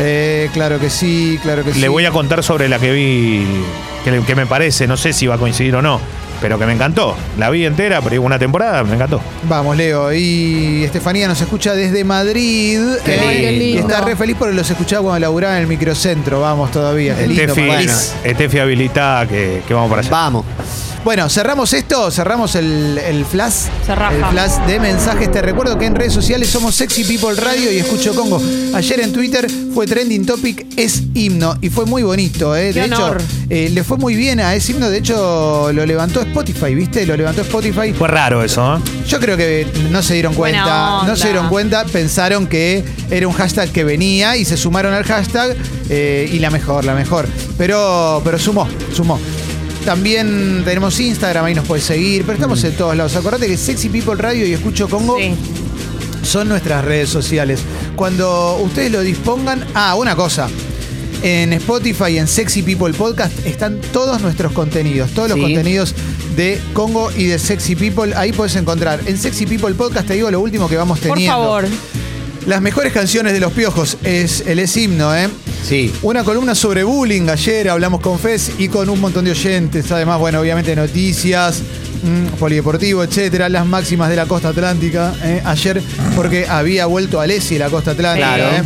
Eh, 0.00 0.50
claro 0.52 0.80
que 0.80 0.90
sí, 0.90 1.38
claro 1.40 1.62
que 1.62 1.72
sí. 1.72 1.78
Le 1.78 1.88
voy 1.88 2.04
a 2.04 2.10
contar 2.10 2.42
sobre 2.42 2.68
la 2.68 2.80
que 2.80 2.90
vi, 2.90 3.46
que, 4.02 4.10
le- 4.10 4.22
que 4.24 4.34
me 4.34 4.44
parece, 4.44 4.88
no 4.88 4.96
sé 4.96 5.12
si 5.12 5.28
va 5.28 5.36
a 5.36 5.38
coincidir 5.38 5.76
o 5.76 5.82
no, 5.82 6.00
pero 6.40 6.58
que 6.58 6.66
me 6.66 6.72
encantó. 6.72 7.16
La 7.38 7.50
vi 7.50 7.64
entera, 7.64 8.00
pero 8.00 8.22
una 8.22 8.38
temporada, 8.38 8.84
me 8.84 8.94
encantó. 8.94 9.20
Vamos, 9.48 9.76
Leo. 9.76 10.12
Y 10.12 10.84
Estefanía 10.84 11.28
nos 11.28 11.40
escucha 11.40 11.74
desde 11.74 12.04
Madrid. 12.04 12.80
Qué 13.04 13.14
eh, 13.14 13.52
lindo. 13.52 13.64
Y 13.64 13.78
está 13.78 14.00
re 14.02 14.16
feliz 14.16 14.36
porque 14.38 14.54
los 14.54 14.70
escuchaba 14.70 15.02
cuando 15.02 15.20
laburaba 15.20 15.56
en 15.56 15.62
el 15.62 15.66
microcentro. 15.68 16.40
Vamos 16.40 16.70
todavía. 16.70 17.16
Qué 17.16 17.26
lindo, 17.26 17.42
Estefi, 17.42 17.68
país. 17.68 18.14
Estefi 18.24 18.58
habilita 18.58 19.26
que, 19.28 19.62
que 19.66 19.74
vamos 19.74 19.90
para 19.90 20.00
allá. 20.00 20.10
Vamos. 20.10 20.44
Bueno, 21.04 21.28
cerramos 21.28 21.74
esto, 21.74 22.10
cerramos 22.10 22.54
el, 22.54 22.96
el 22.96 23.26
flash. 23.26 23.66
El 23.86 24.24
flash 24.24 24.52
de 24.66 24.80
mensajes. 24.80 25.30
Te 25.30 25.42
recuerdo 25.42 25.76
que 25.76 25.84
en 25.84 25.94
redes 25.94 26.14
sociales 26.14 26.48
somos 26.48 26.74
Sexy 26.74 27.04
People 27.04 27.34
Radio 27.34 27.70
y 27.70 27.76
Escucho 27.76 28.14
Congo. 28.14 28.40
Ayer 28.74 29.00
en 29.00 29.12
Twitter 29.12 29.46
fue 29.74 29.86
trending 29.86 30.24
topic 30.24 30.66
Es 30.78 31.02
Himno 31.12 31.58
y 31.60 31.68
fue 31.68 31.84
muy 31.84 32.02
bonito. 32.02 32.56
¿eh? 32.56 32.70
Qué 32.72 32.80
De 32.80 32.86
hecho, 32.86 33.16
eh, 33.50 33.68
le 33.70 33.84
fue 33.84 33.98
muy 33.98 34.14
bien 34.14 34.40
a 34.40 34.54
Es 34.54 34.70
Himno. 34.70 34.88
De 34.88 34.96
hecho, 34.96 35.70
lo 35.74 35.84
levantó 35.84 36.22
Spotify, 36.22 36.74
¿viste? 36.74 37.04
Lo 37.04 37.18
levantó 37.18 37.42
Spotify. 37.42 37.92
Fue 37.92 38.08
raro 38.08 38.42
eso, 38.42 38.76
¿eh? 38.76 38.80
Yo 39.06 39.20
creo 39.20 39.36
que 39.36 39.66
no 39.90 40.02
se 40.02 40.14
dieron 40.14 40.32
cuenta. 40.32 41.02
No 41.06 41.16
se 41.16 41.28
dieron 41.28 41.50
cuenta, 41.50 41.84
pensaron 41.84 42.46
que 42.46 42.82
era 43.10 43.28
un 43.28 43.34
hashtag 43.34 43.70
que 43.72 43.84
venía 43.84 44.38
y 44.38 44.46
se 44.46 44.56
sumaron 44.56 44.94
al 44.94 45.04
hashtag 45.04 45.54
eh, 45.90 46.30
y 46.32 46.38
la 46.38 46.48
mejor, 46.48 46.86
la 46.86 46.94
mejor. 46.94 47.28
Pero, 47.58 48.22
pero 48.24 48.38
sumó, 48.38 48.66
sumó. 48.94 49.20
También 49.84 50.62
tenemos 50.64 50.98
Instagram, 50.98 51.44
ahí 51.44 51.54
nos 51.54 51.66
puedes 51.66 51.84
seguir, 51.84 52.22
pero 52.22 52.34
estamos 52.34 52.62
en 52.64 52.72
todos 52.74 52.96
lados. 52.96 53.14
Acordate 53.16 53.46
que 53.46 53.56
Sexy 53.56 53.90
People 53.90 54.14
Radio 54.16 54.46
y 54.46 54.52
Escucho 54.54 54.88
Congo 54.88 55.18
Sí. 55.18 55.34
son 56.22 56.48
nuestras 56.48 56.84
redes 56.84 57.10
sociales. 57.10 57.60
Cuando 57.94 58.56
ustedes 58.62 58.90
lo 58.90 59.00
dispongan, 59.02 59.64
ah, 59.74 59.94
una 59.96 60.16
cosa. 60.16 60.48
En 61.22 61.52
Spotify 61.54 62.12
y 62.12 62.18
en 62.18 62.26
Sexy 62.28 62.62
People 62.62 62.92
Podcast 62.94 63.46
están 63.46 63.78
todos 63.92 64.20
nuestros 64.22 64.52
contenidos, 64.52 65.10
todos 65.12 65.28
los 65.30 65.36
Sí. 65.36 65.42
contenidos 65.42 65.94
de 66.36 66.60
Congo 66.72 67.10
y 67.16 67.24
de 67.24 67.38
Sexy 67.38 67.76
People. 67.76 68.14
Ahí 68.14 68.32
puedes 68.32 68.56
encontrar. 68.56 69.00
En 69.06 69.18
Sexy 69.18 69.46
People 69.46 69.74
Podcast 69.74 70.06
te 70.08 70.14
digo 70.14 70.30
lo 70.30 70.40
último 70.40 70.68
que 70.68 70.76
vamos 70.76 70.98
Por 70.98 71.10
teniendo. 71.12 71.36
favor. 71.36 71.66
Las 72.46 72.60
mejores 72.60 72.92
canciones 72.92 73.32
de 73.32 73.40
los 73.40 73.52
piojos 73.52 73.96
es 74.02 74.44
el 74.46 74.58
es 74.58 74.76
himno, 74.76 75.16
¿eh? 75.16 75.28
Sí. 75.66 75.90
Una 76.02 76.24
columna 76.24 76.54
sobre 76.54 76.84
bullying. 76.84 77.28
Ayer 77.30 77.70
hablamos 77.70 78.00
con 78.00 78.18
Fez 78.18 78.52
y 78.58 78.68
con 78.68 78.90
un 78.90 79.00
montón 79.00 79.24
de 79.24 79.30
oyentes. 79.30 79.90
Además, 79.90 80.18
bueno, 80.18 80.40
obviamente 80.40 80.76
noticias, 80.76 81.62
mm, 82.02 82.36
polideportivo, 82.38 83.02
etcétera. 83.02 83.48
Las 83.48 83.64
máximas 83.64 84.10
de 84.10 84.16
la 84.16 84.26
costa 84.26 84.50
atlántica. 84.50 85.14
¿eh? 85.22 85.40
Ayer, 85.42 85.82
porque 86.14 86.46
había 86.46 86.84
vuelto 86.84 87.18
a 87.18 87.26
Lesi 87.26 87.56
la 87.56 87.70
costa 87.70 87.92
atlántica. 87.92 88.34
Claro. 88.34 88.56
¿eh? 88.56 88.62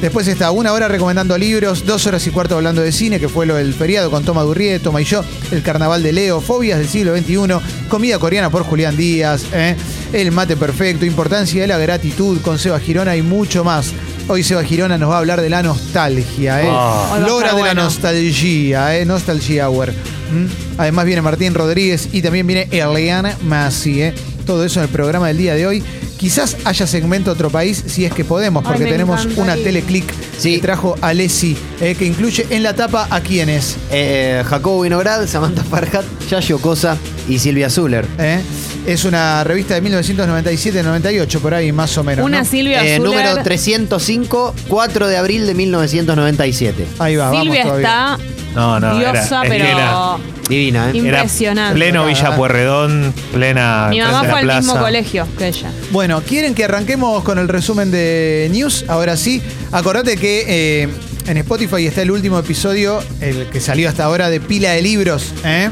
Después 0.00 0.28
está 0.28 0.52
una 0.52 0.72
hora 0.72 0.86
recomendando 0.86 1.36
libros, 1.36 1.84
dos 1.84 2.06
horas 2.06 2.24
y 2.24 2.30
cuarto 2.30 2.54
hablando 2.54 2.82
de 2.82 2.92
cine, 2.92 3.18
que 3.18 3.28
fue 3.28 3.46
lo 3.46 3.56
del 3.56 3.74
feriado 3.74 4.12
con 4.12 4.24
Toma 4.24 4.42
Durrié, 4.42 4.78
Toma 4.78 5.02
y 5.02 5.04
yo, 5.04 5.24
el 5.50 5.60
carnaval 5.62 6.04
de 6.04 6.12
Leo, 6.12 6.40
fobias 6.40 6.78
del 6.78 6.88
siglo 6.88 7.16
XXI, 7.16 7.88
comida 7.88 8.20
coreana 8.20 8.48
por 8.48 8.62
Julián 8.62 8.96
Díaz, 8.96 9.42
¿eh? 9.52 9.74
El 10.12 10.32
mate 10.32 10.56
perfecto, 10.56 11.04
importancia 11.04 11.62
de 11.62 11.68
la 11.68 11.78
gratitud 11.78 12.40
con 12.40 12.58
Seba 12.58 12.80
Girona 12.80 13.16
y 13.16 13.22
mucho 13.22 13.64
más. 13.64 13.92
Hoy 14.28 14.42
Seba 14.42 14.62
Girona 14.64 14.98
nos 14.98 15.10
va 15.10 15.16
a 15.16 15.18
hablar 15.18 15.40
de 15.40 15.50
la 15.50 15.62
nostalgia, 15.62 16.62
¿eh? 16.62 16.68
Ah. 16.70 17.18
De 17.18 17.46
la 17.46 17.54
bueno. 17.54 17.84
nostalgia, 17.84 18.96
¿eh? 18.96 19.04
Nostalgia 19.04 19.68
Hour. 19.68 19.92
¿Mm? 19.92 20.78
Además 20.78 21.04
viene 21.04 21.22
Martín 21.22 21.54
Rodríguez 21.54 22.08
y 22.12 22.22
también 22.22 22.46
viene 22.46 22.68
Eliana 22.70 23.36
Massi, 23.42 24.02
¿eh? 24.02 24.14
Todo 24.46 24.64
eso 24.64 24.80
en 24.80 24.84
el 24.84 24.90
programa 24.90 25.28
del 25.28 25.38
día 25.38 25.54
de 25.54 25.66
hoy. 25.66 25.82
Quizás 26.16 26.56
haya 26.64 26.86
segmento 26.86 27.30
Otro 27.30 27.50
País 27.50 27.84
si 27.86 28.04
es 28.04 28.12
que 28.12 28.24
podemos, 28.24 28.64
porque 28.64 28.86
tenemos 28.86 29.26
una 29.36 29.54
teleclick 29.54 30.12
Sí. 30.38 30.54
que 30.56 30.62
trajo 30.62 30.94
Alessi, 31.02 31.56
eh, 31.80 31.94
que 31.94 32.04
incluye 32.06 32.46
en 32.50 32.62
la 32.62 32.74
tapa 32.74 33.06
a 33.10 33.20
quienes. 33.20 33.76
Eh, 33.90 34.42
Jacobo 34.46 34.82
Vinograd, 34.82 35.26
Samantha 35.26 35.62
Farhat, 35.64 36.04
Yayo 36.30 36.58
Cosa 36.58 36.96
y 37.28 37.38
Silvia 37.38 37.68
Zuller. 37.68 38.06
¿eh? 38.18 38.40
Es 38.86 39.04
una 39.04 39.44
revista 39.44 39.74
de 39.74 39.82
1997-98, 39.82 41.38
por 41.40 41.54
ahí 41.54 41.72
más 41.72 41.96
o 41.98 42.04
menos. 42.04 42.24
Una 42.24 42.38
¿no? 42.40 42.44
Silvia 42.44 42.84
Eh, 42.84 42.96
Zuller. 42.96 43.02
número 43.02 43.42
305, 43.42 44.54
4 44.68 45.08
de 45.08 45.16
abril 45.16 45.46
de 45.46 45.54
1997. 45.54 46.86
Ahí 46.98 47.16
va, 47.16 47.30
Silvia 47.30 47.64
vamos 47.64 47.80
todavía. 47.82 47.88
está 47.88 48.18
No, 48.58 48.80
no. 48.80 48.98
era- 49.00 49.12
diosa, 49.12 49.42
es 49.44 49.50
que 49.50 49.56
pero 49.58 49.64
era- 49.68 50.16
Divina, 50.48 50.86
¿eh? 50.86 50.90
era 50.98 50.98
impresionante. 51.18 51.74
pleno 51.74 52.06
Villa 52.06 52.34
Puerredón, 52.36 53.12
plena. 53.32 53.88
Mi 53.90 53.96
frente 54.00 54.12
mamá 54.12 54.22
la 54.26 54.30
fue 54.30 54.38
al 54.40 54.46
mismo 54.56 54.72
plaza. 54.72 54.84
colegio 54.86 55.26
que 55.38 55.46
ella. 55.48 55.70
Bueno, 55.90 56.22
¿quieren 56.26 56.54
que 56.54 56.64
arranquemos 56.64 57.22
con 57.22 57.38
el 57.38 57.48
resumen 57.48 57.90
de 57.90 58.48
News? 58.50 58.84
Ahora 58.88 59.16
sí, 59.16 59.42
acordate 59.72 60.16
que 60.16 60.44
eh, 60.48 60.88
en 61.28 61.36
Spotify 61.36 61.86
está 61.86 62.02
el 62.02 62.10
último 62.10 62.38
episodio, 62.38 63.02
el 63.20 63.46
que 63.50 63.60
salió 63.60 63.88
hasta 63.88 64.04
ahora, 64.04 64.30
de 64.30 64.40
Pila 64.40 64.72
de 64.72 64.80
Libros. 64.82 65.34
¿eh? 65.44 65.70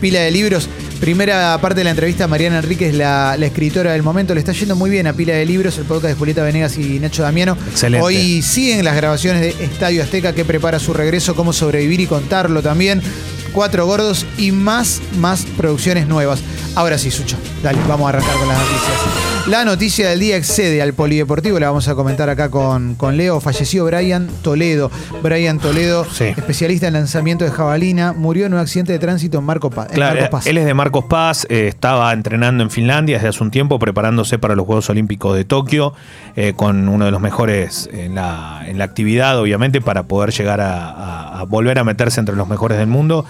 Pila 0.00 0.20
de 0.20 0.30
Libros. 0.30 0.68
Primera 1.00 1.56
parte 1.60 1.80
de 1.80 1.84
la 1.84 1.90
entrevista 1.90 2.26
Mariana 2.26 2.58
Enríquez, 2.58 2.92
la, 2.94 3.36
la 3.38 3.46
escritora 3.46 3.92
del 3.92 4.02
momento. 4.02 4.34
Le 4.34 4.40
está 4.40 4.52
yendo 4.52 4.74
muy 4.74 4.90
bien 4.90 5.06
a 5.06 5.12
Pila 5.12 5.34
de 5.34 5.46
Libros, 5.46 5.78
el 5.78 5.84
podcast 5.84 6.14
de 6.14 6.18
Julieta 6.18 6.42
Venegas 6.42 6.76
y 6.78 6.98
Nacho 6.98 7.22
Damiano. 7.22 7.56
Excelente. 7.70 8.04
Hoy 8.04 8.42
siguen 8.42 8.84
las 8.84 8.96
grabaciones 8.96 9.40
de 9.40 9.64
Estadio 9.64 10.02
Azteca 10.02 10.34
que 10.34 10.44
prepara 10.44 10.80
su 10.80 10.92
regreso, 10.92 11.36
cómo 11.36 11.52
sobrevivir 11.52 12.00
y 12.00 12.06
contarlo 12.06 12.60
también. 12.60 13.00
Cuatro 13.52 13.86
gordos 13.86 14.26
y 14.36 14.50
más, 14.50 15.00
más 15.18 15.46
producciones 15.56 16.08
nuevas. 16.08 16.40
Ahora 16.74 16.98
sí, 16.98 17.12
Sucho. 17.12 17.36
Dale, 17.62 17.78
vamos 17.88 18.06
a 18.06 18.08
arrancar 18.10 18.36
con 18.36 18.48
las 18.48 18.58
noticias. 18.58 19.37
La 19.48 19.64
noticia 19.64 20.10
del 20.10 20.20
día 20.20 20.36
excede 20.36 20.82
al 20.82 20.92
polideportivo, 20.92 21.58
la 21.58 21.68
vamos 21.68 21.88
a 21.88 21.94
comentar 21.94 22.28
acá 22.28 22.50
con, 22.50 22.94
con 22.96 23.16
Leo. 23.16 23.40
Falleció 23.40 23.86
Brian 23.86 24.28
Toledo. 24.42 24.90
Brian 25.22 25.58
Toledo, 25.58 26.04
Sí. 26.04 26.24
especialista 26.24 26.86
en 26.86 26.92
lanzamiento 26.92 27.46
de 27.46 27.50
jabalina, 27.50 28.12
murió 28.12 28.44
en 28.44 28.52
un 28.52 28.60
accidente 28.60 28.92
de 28.92 28.98
tránsito 28.98 29.38
en 29.38 29.44
Marco 29.44 29.70
Paz. 29.70 29.86
en 29.88 29.94
Claro, 29.94 30.20
Marcos 30.20 30.28
Paz. 30.40 30.46
él 30.46 30.58
es 30.58 30.66
de 30.66 30.74
Marcos 30.74 31.06
Paz, 31.06 31.46
eh, 31.48 31.66
estaba 31.66 32.12
entrenando 32.12 32.62
en 32.62 32.70
Finlandia 32.70 33.16
desde 33.16 33.28
hace 33.28 33.42
un 33.42 33.50
tiempo, 33.50 33.78
preparándose 33.78 34.38
para 34.38 34.54
los 34.54 34.66
Juegos 34.66 34.90
Olímpicos 34.90 35.34
de 35.34 35.46
Tokio, 35.46 35.94
eh, 36.36 36.52
con 36.54 36.86
uno 36.86 37.06
de 37.06 37.10
los 37.10 37.20
mejores 37.22 37.88
en 37.90 38.16
la, 38.16 38.62
en 38.66 38.76
la 38.76 38.84
actividad, 38.84 39.38
obviamente, 39.40 39.80
para 39.80 40.02
poder 40.02 40.30
llegar 40.30 40.60
a, 40.60 40.90
a- 40.90 41.40
a 41.40 41.44
volver 41.44 41.78
a 41.78 41.84
meterse 41.84 42.20
entre 42.20 42.36
los 42.36 42.48
mejores 42.48 42.76
del 42.76 42.88
mundo. 42.88 43.24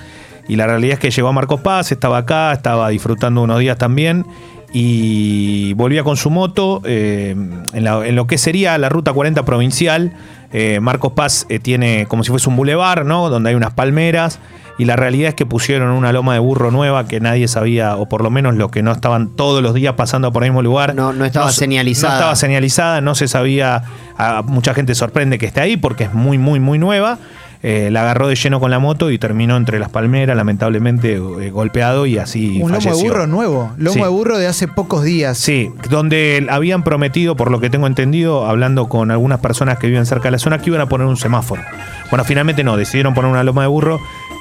Y 0.48 0.56
la 0.56 0.66
realidad 0.66 0.94
es 0.94 0.98
que 0.98 1.10
llegó 1.12 1.28
a 1.28 1.32
Marcos 1.32 1.60
Paz, 1.60 1.92
estaba 1.92 2.18
acá, 2.18 2.52
estaba 2.52 2.88
disfrutando 2.88 3.40
unos 3.42 3.60
días 3.60 3.78
también. 3.78 4.26
Y 4.72 5.72
volvía 5.74 6.04
con 6.04 6.16
su 6.16 6.30
moto 6.30 6.82
eh, 6.84 7.34
en, 7.72 7.84
la- 7.84 8.06
en 8.06 8.14
lo 8.16 8.26
que 8.26 8.38
sería 8.38 8.76
la 8.78 8.88
ruta 8.88 9.12
40 9.12 9.44
provincial. 9.44 10.12
Eh, 10.52 10.80
Marcos 10.80 11.12
Paz 11.12 11.46
eh, 11.48 11.58
tiene 11.58 12.06
como 12.06 12.24
si 12.24 12.30
fuese 12.30 12.48
un 12.48 12.56
bulevar, 12.56 13.04
¿no? 13.04 13.28
Donde 13.30 13.50
hay 13.50 13.54
unas 13.56 13.72
palmeras. 13.74 14.38
Y 14.78 14.84
la 14.84 14.94
realidad 14.94 15.30
es 15.30 15.34
que 15.34 15.44
pusieron 15.44 15.90
una 15.90 16.12
loma 16.12 16.34
de 16.34 16.38
burro 16.38 16.70
nueva 16.70 17.08
que 17.08 17.18
nadie 17.18 17.48
sabía, 17.48 17.96
o 17.96 18.08
por 18.08 18.22
lo 18.22 18.30
menos 18.30 18.54
los 18.54 18.70
que 18.70 18.80
no 18.82 18.92
estaban 18.92 19.30
todos 19.34 19.60
los 19.60 19.74
días 19.74 19.94
pasando 19.94 20.32
por 20.32 20.44
el 20.44 20.50
mismo 20.50 20.62
lugar. 20.62 20.94
No- 20.94 21.12
no 21.12 21.24
estaba 21.24 21.50
se- 21.50 21.58
señalizada. 21.58 22.12
No 22.12 22.18
estaba 22.18 22.36
señalizada, 22.36 23.00
no 23.00 23.14
se 23.16 23.26
sabía. 23.26 23.82
A 24.16 24.42
mucha 24.42 24.74
gente 24.74 24.94
sorprende 24.94 25.36
que 25.38 25.46
esté 25.46 25.60
ahí 25.60 25.76
porque 25.76 26.04
es 26.04 26.14
muy, 26.14 26.38
muy, 26.38 26.60
muy 26.60 26.78
nueva. 26.78 27.18
Eh, 27.60 27.88
la 27.90 28.02
agarró 28.02 28.28
de 28.28 28.36
lleno 28.36 28.60
con 28.60 28.70
la 28.70 28.78
moto 28.78 29.10
y 29.10 29.18
terminó 29.18 29.56
entre 29.56 29.80
las 29.80 29.88
palmeras, 29.88 30.36
lamentablemente 30.36 31.14
eh, 31.14 31.50
golpeado 31.50 32.06
y 32.06 32.16
así. 32.16 32.60
un 32.62 32.70
lomo 32.70 32.94
de 32.96 33.02
burro 33.02 33.26
nuevo. 33.26 33.72
Lomo 33.78 33.94
Sí. 33.94 34.00
de 34.00 34.08
burro 34.08 34.38
de 34.38 34.46
hace 34.46 34.68
pocos 34.68 35.02
días. 35.02 35.38
Sí, 35.38 35.72
donde 35.90 36.46
habían 36.50 36.84
prometido, 36.84 37.34
por 37.36 37.50
lo 37.50 37.58
que 37.58 37.68
tengo 37.68 37.88
entendido, 37.88 38.46
hablando 38.46 38.88
con 38.88 39.10
algunas 39.10 39.40
personas 39.40 39.78
que 39.78 39.88
viven 39.88 40.06
cerca 40.06 40.24
de 40.28 40.32
la 40.32 40.38
zona, 40.38 40.58
que 40.58 40.70
iban 40.70 40.80
a 40.82 40.86
poner 40.88 41.08
un 41.08 41.16
semáforo. 41.16 41.62
Bueno, 42.10 42.24
finalmente 42.24 42.62
no, 42.62 42.76
decidieron 42.76 43.12
poner 43.12 43.30
una 43.30 43.42
loma 43.42 43.62
de 43.62 43.68
burro. 43.68 43.98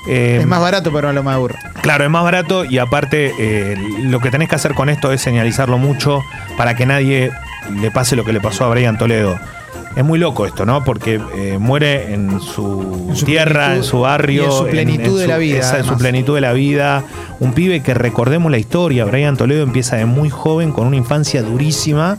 Eh, 0.08 0.38
Es 0.42 0.48
más 0.48 0.62
barato 0.62 0.92
para 0.94 1.08
una 1.10 1.16
loma 1.16 1.32
de 1.34 1.40
burro. 1.40 1.56
Claro, 1.82 2.04
es 2.04 2.10
más 2.12 2.24
barato 2.24 2.66
y 2.66 2.78
aparte 2.78 3.76
lo 4.04 4.20
que 4.20 4.30
tenés 4.30 4.48
que 4.48 4.56
hacer 4.56 4.74
con 4.76 4.90
esto 4.90 5.12
es 5.12 5.22
señalizarlo 5.22 5.78
mucho 5.80 6.22
para 6.56 6.76
que 6.76 6.86
nadie 6.86 7.32
le 7.82 7.90
pase 7.92 8.16
lo 8.16 8.24
que 8.24 8.32
le 8.32 8.40
pasó 8.40 8.66
a 8.66 8.70
Brian 8.70 8.98
Toledo. 8.98 9.40
Es 9.98 10.04
muy 10.06 10.20
loco 10.20 10.46
esto, 10.46 10.64
¿no? 10.66 10.84
Porque 10.84 11.20
eh, 11.36 11.58
muere 11.60 12.14
en 12.14 12.40
su, 12.40 13.08
En 13.10 13.16
su 13.16 13.26
tierra, 13.26 13.66
plenitud 13.66 13.78
en 13.78 13.84
su 13.84 14.00
barrio. 14.02 14.42
y 14.44 14.46
en 14.46 14.52
su 14.52 14.68
plenitud 14.68 15.20
de 15.20 15.28
la 15.28 15.38
vida, 15.38 15.60
esa, 15.60 15.80
en 15.80 15.86
su 15.86 15.98
plenitud 15.98 16.36
de 16.36 16.42
la 16.42 16.54
vida. 16.54 17.04
Un 17.40 17.54
pibe 17.54 17.82
que 17.82 17.94
recordemos 17.96 18.52
la 18.52 18.60
historia. 18.60 19.06
Brian 19.06 19.36
Toledo 19.38 19.64
empieza 19.64 19.96
de 19.96 20.06
muy 20.06 20.30
joven, 20.30 20.72
con 20.72 20.86
una 20.88 20.96
infancia 20.98 21.42
durísima. 21.42 22.18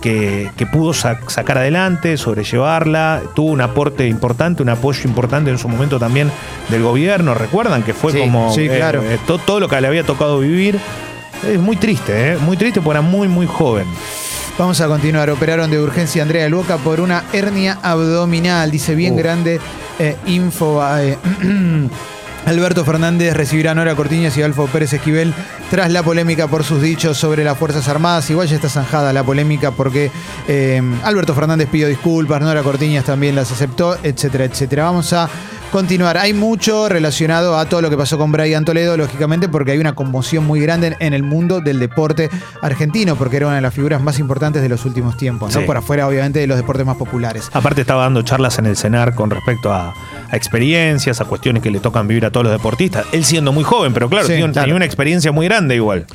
Que, 0.00 0.50
que 0.56 0.64
pudo 0.64 0.94
sa- 0.94 1.18
sacar 1.26 1.58
adelante, 1.58 2.16
sobrellevarla, 2.16 3.20
tuvo 3.34 3.50
un 3.50 3.60
aporte 3.60 4.06
importante, 4.08 4.62
un 4.62 4.70
apoyo 4.70 5.02
importante 5.04 5.50
en 5.50 5.58
su 5.58 5.68
momento 5.68 5.98
también 5.98 6.30
del 6.70 6.82
gobierno. 6.82 7.34
Recuerdan 7.34 7.82
que 7.82 7.92
fue 7.92 8.12
Sí, 8.12 8.20
como 8.20 8.50
sí, 8.54 8.62
eh, 8.62 8.76
claro. 8.78 9.02
eh, 9.02 9.18
to- 9.26 9.36
todo 9.36 9.60
lo 9.60 9.68
que 9.68 9.78
le 9.78 9.86
había 9.88 10.02
tocado 10.04 10.38
vivir. 10.38 10.78
Es 11.46 11.58
muy 11.58 11.76
triste, 11.76 12.32
¿eh? 12.32 12.38
muy 12.38 12.56
triste 12.56 12.80
porque 12.80 12.98
era 12.98 13.06
muy, 13.06 13.28
muy 13.28 13.46
joven. 13.46 13.84
Vamos 14.60 14.78
a 14.82 14.88
continuar. 14.88 15.30
Operaron 15.30 15.70
de 15.70 15.80
urgencia 15.80 16.20
a 16.20 16.24
Andrea 16.24 16.46
Luoca 16.50 16.76
por 16.76 17.00
una 17.00 17.24
hernia 17.32 17.78
abdominal. 17.82 18.70
Dice 18.70 18.94
bien 18.94 19.14
Uh. 19.14 19.16
grande 19.16 19.58
eh, 19.98 20.16
info. 20.26 20.82
eh, 20.98 21.16
Alberto 22.44 22.84
Fernández 22.84 23.32
recibirá 23.34 23.70
a 23.70 23.74
Nora 23.74 23.94
Cortiñas 23.94 24.36
y 24.36 24.42
Adolfo 24.42 24.66
Pérez 24.66 24.92
Esquivel 24.92 25.32
tras 25.70 25.90
la 25.90 26.02
polémica 26.02 26.46
por 26.46 26.62
sus 26.62 26.82
dichos 26.82 27.16
sobre 27.16 27.42
las 27.42 27.56
Fuerzas 27.56 27.88
Armadas. 27.88 28.28
Igual 28.28 28.48
ya 28.48 28.56
está 28.56 28.68
zanjada 28.68 29.14
la 29.14 29.24
polémica 29.24 29.70
porque 29.70 30.10
eh, 30.46 30.82
Alberto 31.04 31.34
Fernández 31.34 31.66
pidió 31.70 31.88
disculpas, 31.88 32.42
Nora 32.42 32.62
Cortiñas 32.62 33.06
también 33.06 33.34
las 33.36 33.50
aceptó, 33.50 33.96
etcétera, 34.02 34.44
etcétera. 34.44 34.84
Vamos 34.84 35.10
a 35.14 35.26
continuar. 35.70 36.18
Hay 36.18 36.34
mucho 36.34 36.88
relacionado 36.88 37.56
a 37.58 37.64
todo 37.66 37.80
lo 37.82 37.90
que 37.90 37.96
pasó 37.96 38.18
con 38.18 38.32
Brian 38.32 38.64
Toledo, 38.64 38.96
lógicamente, 38.96 39.48
porque 39.48 39.72
hay 39.72 39.78
una 39.78 39.94
conmoción 39.94 40.44
muy 40.46 40.60
grande 40.60 40.96
en 41.00 41.14
el 41.14 41.22
mundo 41.22 41.60
del 41.60 41.78
deporte 41.78 42.28
argentino, 42.62 43.16
porque 43.16 43.36
era 43.36 43.46
una 43.46 43.56
de 43.56 43.62
las 43.62 43.72
figuras 43.74 44.02
más 44.02 44.18
importantes 44.18 44.62
de 44.62 44.68
los 44.68 44.84
últimos 44.84 45.16
tiempos, 45.16 45.54
¿no? 45.54 45.60
Sí. 45.60 45.66
Por 45.66 45.76
afuera, 45.76 46.06
obviamente, 46.06 46.40
de 46.40 46.46
los 46.46 46.56
deportes 46.56 46.84
más 46.84 46.96
populares. 46.96 47.48
Aparte 47.52 47.80
estaba 47.82 48.02
dando 48.02 48.22
charlas 48.22 48.58
en 48.58 48.66
el 48.66 48.76
CENAR 48.76 49.14
con 49.14 49.30
respecto 49.30 49.72
a, 49.72 49.94
a 50.30 50.36
experiencias, 50.36 51.20
a 51.20 51.24
cuestiones 51.24 51.62
que 51.62 51.70
le 51.70 51.80
tocan 51.80 52.06
vivir 52.08 52.24
a 52.26 52.30
todos 52.30 52.44
los 52.44 52.52
deportistas. 52.52 53.06
Él 53.12 53.24
siendo 53.24 53.52
muy 53.52 53.64
joven, 53.64 53.92
pero 53.94 54.08
claro, 54.08 54.26
Sí, 54.26 54.32
tenía, 54.32 54.46
claro. 54.46 54.62
tenía 54.64 54.76
una 54.76 54.84
experiencia 54.84 55.32
muy 55.32 55.46
grande 55.46 55.76
igual. 55.76 56.06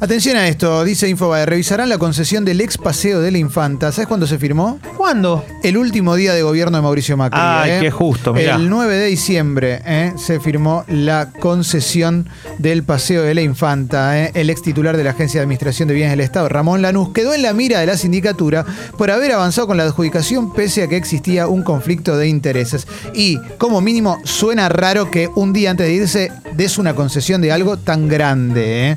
Atención 0.00 0.36
a 0.36 0.48
esto, 0.48 0.84
dice 0.84 1.08
Infobae, 1.08 1.46
revisarán 1.46 1.88
la 1.88 1.98
concesión 1.98 2.44
del 2.44 2.60
ex 2.60 2.78
paseo 2.78 3.20
de 3.20 3.30
la 3.30 3.38
Infanta. 3.38 3.92
¿Sabes 3.92 4.08
cuándo 4.08 4.26
se 4.26 4.38
firmó? 4.38 4.78
¿Cuándo? 4.96 5.44
El 5.62 5.76
último 5.76 6.14
día 6.14 6.32
de 6.34 6.42
gobierno 6.42 6.76
de 6.78 6.82
Mauricio 6.82 7.16
Macri. 7.16 7.40
Ay, 7.42 7.70
¿eh? 7.72 7.78
qué 7.80 7.90
justo, 7.90 8.32
mirá. 8.32 8.56
El 8.56 8.68
9 8.70 8.91
de 8.94 9.06
diciembre 9.06 9.80
¿eh? 9.84 10.12
se 10.16 10.40
firmó 10.40 10.84
la 10.88 11.30
concesión 11.30 12.28
del 12.58 12.82
paseo 12.82 13.22
de 13.22 13.34
la 13.34 13.42
Infanta. 13.42 14.18
¿eh? 14.18 14.30
El 14.34 14.50
ex 14.50 14.62
titular 14.62 14.96
de 14.96 15.04
la 15.04 15.10
Agencia 15.10 15.40
de 15.40 15.44
Administración 15.44 15.88
de 15.88 15.94
Bienes 15.94 16.12
del 16.12 16.20
Estado, 16.20 16.48
Ramón 16.48 16.82
Lanús, 16.82 17.10
quedó 17.12 17.34
en 17.34 17.42
la 17.42 17.52
mira 17.52 17.80
de 17.80 17.86
la 17.86 17.96
sindicatura 17.96 18.64
por 18.96 19.10
haber 19.10 19.32
avanzado 19.32 19.66
con 19.66 19.76
la 19.76 19.84
adjudicación 19.84 20.52
pese 20.52 20.82
a 20.82 20.88
que 20.88 20.96
existía 20.96 21.48
un 21.48 21.62
conflicto 21.62 22.16
de 22.16 22.28
intereses. 22.28 22.86
Y, 23.14 23.38
como 23.58 23.80
mínimo, 23.80 24.20
suena 24.24 24.68
raro 24.68 25.10
que 25.10 25.28
un 25.34 25.52
día 25.52 25.70
antes 25.70 25.86
de 25.86 25.94
irse 25.94 26.32
des 26.54 26.78
una 26.78 26.94
concesión 26.94 27.40
de 27.40 27.52
algo 27.52 27.76
tan 27.76 28.08
grande. 28.08 28.90
¿eh? 28.90 28.96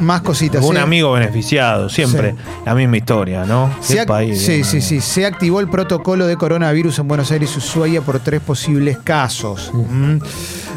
Más 0.00 0.22
cositas. 0.22 0.64
Un 0.64 0.76
amigo 0.78 1.12
beneficiado, 1.12 1.88
siempre 1.88 2.34
la 2.64 2.74
misma 2.74 2.96
historia, 2.96 3.44
¿no? 3.44 3.70
Se 3.80 3.94
Qué 3.94 4.02
ac- 4.02 4.06
país, 4.06 4.40
sí, 4.42 4.64
sí, 4.64 4.80
sí. 4.80 5.00
Se 5.00 5.26
activó 5.26 5.60
el 5.60 5.68
protocolo 5.68 6.26
de 6.26 6.36
coronavirus 6.36 6.98
en 7.00 7.08
Buenos 7.08 7.30
Aires 7.30 7.50
y 7.54 7.58
Ushuaia 7.58 8.00
por 8.00 8.18
tres 8.20 8.40
posibles 8.40 8.98
casos. 9.04 9.70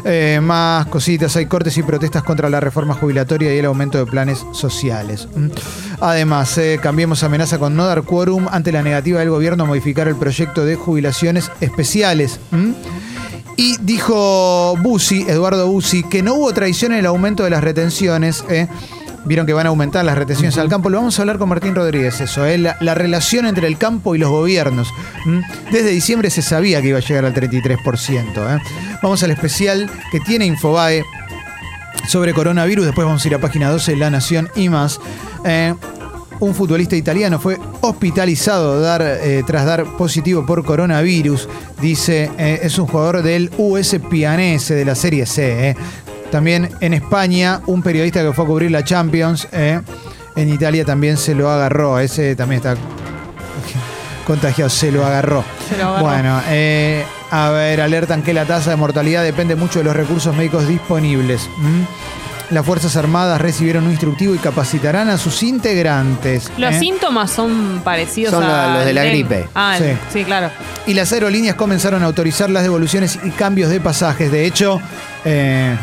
Eh, 0.04 0.40
más 0.42 0.86
cositas. 0.86 1.34
Hay 1.36 1.46
cortes 1.46 1.76
y 1.78 1.82
protestas 1.82 2.22
contra 2.22 2.50
la 2.50 2.60
reforma 2.60 2.92
jubilatoria 2.94 3.54
y 3.54 3.58
el 3.58 3.64
aumento 3.64 3.96
de 3.96 4.04
planes 4.04 4.44
sociales. 4.52 5.26
Además, 6.00 6.58
eh, 6.58 6.78
cambiemos 6.82 7.22
amenaza 7.22 7.58
con 7.58 7.74
no 7.74 7.86
dar 7.86 8.02
quórum 8.02 8.46
ante 8.50 8.70
la 8.72 8.82
negativa 8.82 9.20
del 9.20 9.30
gobierno 9.30 9.64
a 9.64 9.66
modificar 9.66 10.06
el 10.08 10.16
proyecto 10.16 10.64
de 10.66 10.76
jubilaciones 10.76 11.50
especiales. 11.60 12.38
Mm. 12.50 12.72
Y 13.56 13.76
dijo 13.80 14.76
Bussi, 14.82 15.22
Eduardo 15.28 15.66
Bussi, 15.68 16.02
que 16.02 16.22
no 16.22 16.34
hubo 16.34 16.52
traición 16.52 16.92
en 16.92 16.98
el 16.98 17.06
aumento 17.06 17.42
de 17.44 17.50
las 17.50 17.64
retenciones. 17.64 18.44
eh. 18.50 18.66
Vieron 19.26 19.46
que 19.46 19.52
van 19.54 19.66
a 19.66 19.70
aumentar 19.70 20.04
las 20.04 20.18
retenciones 20.18 20.58
al 20.58 20.68
campo. 20.68 20.90
Lo 20.90 20.98
vamos 20.98 21.18
a 21.18 21.22
hablar 21.22 21.38
con 21.38 21.48
Martín 21.48 21.74
Rodríguez, 21.74 22.20
eso, 22.20 22.44
eh, 22.44 22.58
la, 22.58 22.76
la 22.80 22.94
relación 22.94 23.46
entre 23.46 23.66
el 23.66 23.78
campo 23.78 24.14
y 24.14 24.18
los 24.18 24.30
gobiernos. 24.30 24.92
¿m? 25.24 25.42
Desde 25.72 25.88
diciembre 25.90 26.28
se 26.30 26.42
sabía 26.42 26.82
que 26.82 26.88
iba 26.88 26.98
a 26.98 27.00
llegar 27.00 27.24
al 27.24 27.32
33%. 27.34 28.56
eh. 28.56 28.62
Vamos 29.02 29.22
al 29.22 29.30
especial 29.30 29.90
que 30.12 30.20
tiene 30.20 30.44
Infobae 30.44 31.04
sobre 32.06 32.34
coronavirus. 32.34 32.84
Después 32.84 33.06
vamos 33.06 33.24
a 33.24 33.28
ir 33.28 33.34
a 33.34 33.38
página 33.38 33.70
12, 33.70 33.96
La 33.96 34.10
Nación 34.10 34.50
y 34.56 34.68
más. 34.68 35.00
Eh, 35.44 35.74
un 36.40 36.54
futbolista 36.54 36.96
italiano 36.96 37.38
fue 37.38 37.58
hospitalizado 37.80 38.80
dar, 38.80 39.02
tras 39.46 39.64
dar 39.64 39.84
positivo 39.96 40.44
por 40.44 40.64
coronavirus. 40.64 41.48
Dice, 41.80 42.30
es 42.36 42.76
un 42.78 42.86
jugador 42.88 43.22
del 43.22 43.50
US 43.56 43.96
Pianese 44.10 44.74
de 44.74 44.84
la 44.84 44.96
Serie 44.96 45.26
C. 45.26 45.70
eh. 45.70 45.76
También 46.34 46.68
en 46.80 46.94
España, 46.94 47.60
un 47.66 47.80
periodista 47.80 48.20
que 48.20 48.32
fue 48.32 48.44
a 48.44 48.48
cubrir 48.48 48.72
la 48.72 48.82
Champions. 48.82 49.46
eh, 49.52 49.80
en 50.34 50.48
Italia 50.52 50.84
también 50.84 51.16
se 51.16 51.32
lo 51.32 51.48
agarró. 51.48 52.00
Ese 52.00 52.34
también 52.34 52.56
está 52.58 52.74
contagiado, 54.26 54.68
se 54.68 54.90
lo 54.90 55.06
agarró. 55.06 55.44
Se 55.68 55.78
lo 55.78 55.90
agarró. 55.90 56.04
Bueno, 56.04 56.40
eh, 56.48 57.04
a 57.30 57.50
ver, 57.50 57.80
alertan 57.80 58.22
que 58.24 58.34
la 58.34 58.46
tasa 58.46 58.70
de 58.70 58.76
mortalidad 58.76 59.22
depende 59.22 59.54
mucho 59.54 59.78
de 59.78 59.84
los 59.84 59.94
recursos 59.94 60.34
médicos 60.34 60.66
disponibles. 60.66 61.48
Las 62.50 62.66
Fuerzas 62.66 62.96
Armadas 62.96 63.40
recibieron 63.40 63.84
un 63.84 63.90
instructivo 63.92 64.34
y 64.34 64.38
capacitarán 64.38 65.10
a 65.10 65.18
sus 65.18 65.40
integrantes. 65.44 66.50
Los 66.58 66.74
¿eh? 66.74 66.78
síntomas 66.80 67.30
son 67.30 67.80
parecidos 67.84 68.32
Son 68.34 68.42
a 68.42 68.74
los 68.78 68.84
de 68.84 68.92
la 68.92 69.02
dengue. 69.02 69.18
gripe. 69.22 69.48
Ah, 69.54 69.76
Sí. 69.78 69.84
sí. 70.12 70.24
claro. 70.24 70.50
Y 70.88 70.94
las 70.94 71.12
aerolíneas 71.12 71.54
comenzaron 71.54 72.02
a 72.02 72.06
autorizar 72.06 72.50
las 72.50 72.64
devoluciones 72.64 73.20
y 73.22 73.30
cambios 73.30 73.70
de 73.70 73.80
pasajes. 73.80 74.32
De 74.32 74.44
hecho, 74.46 74.80
eh, 75.24 75.74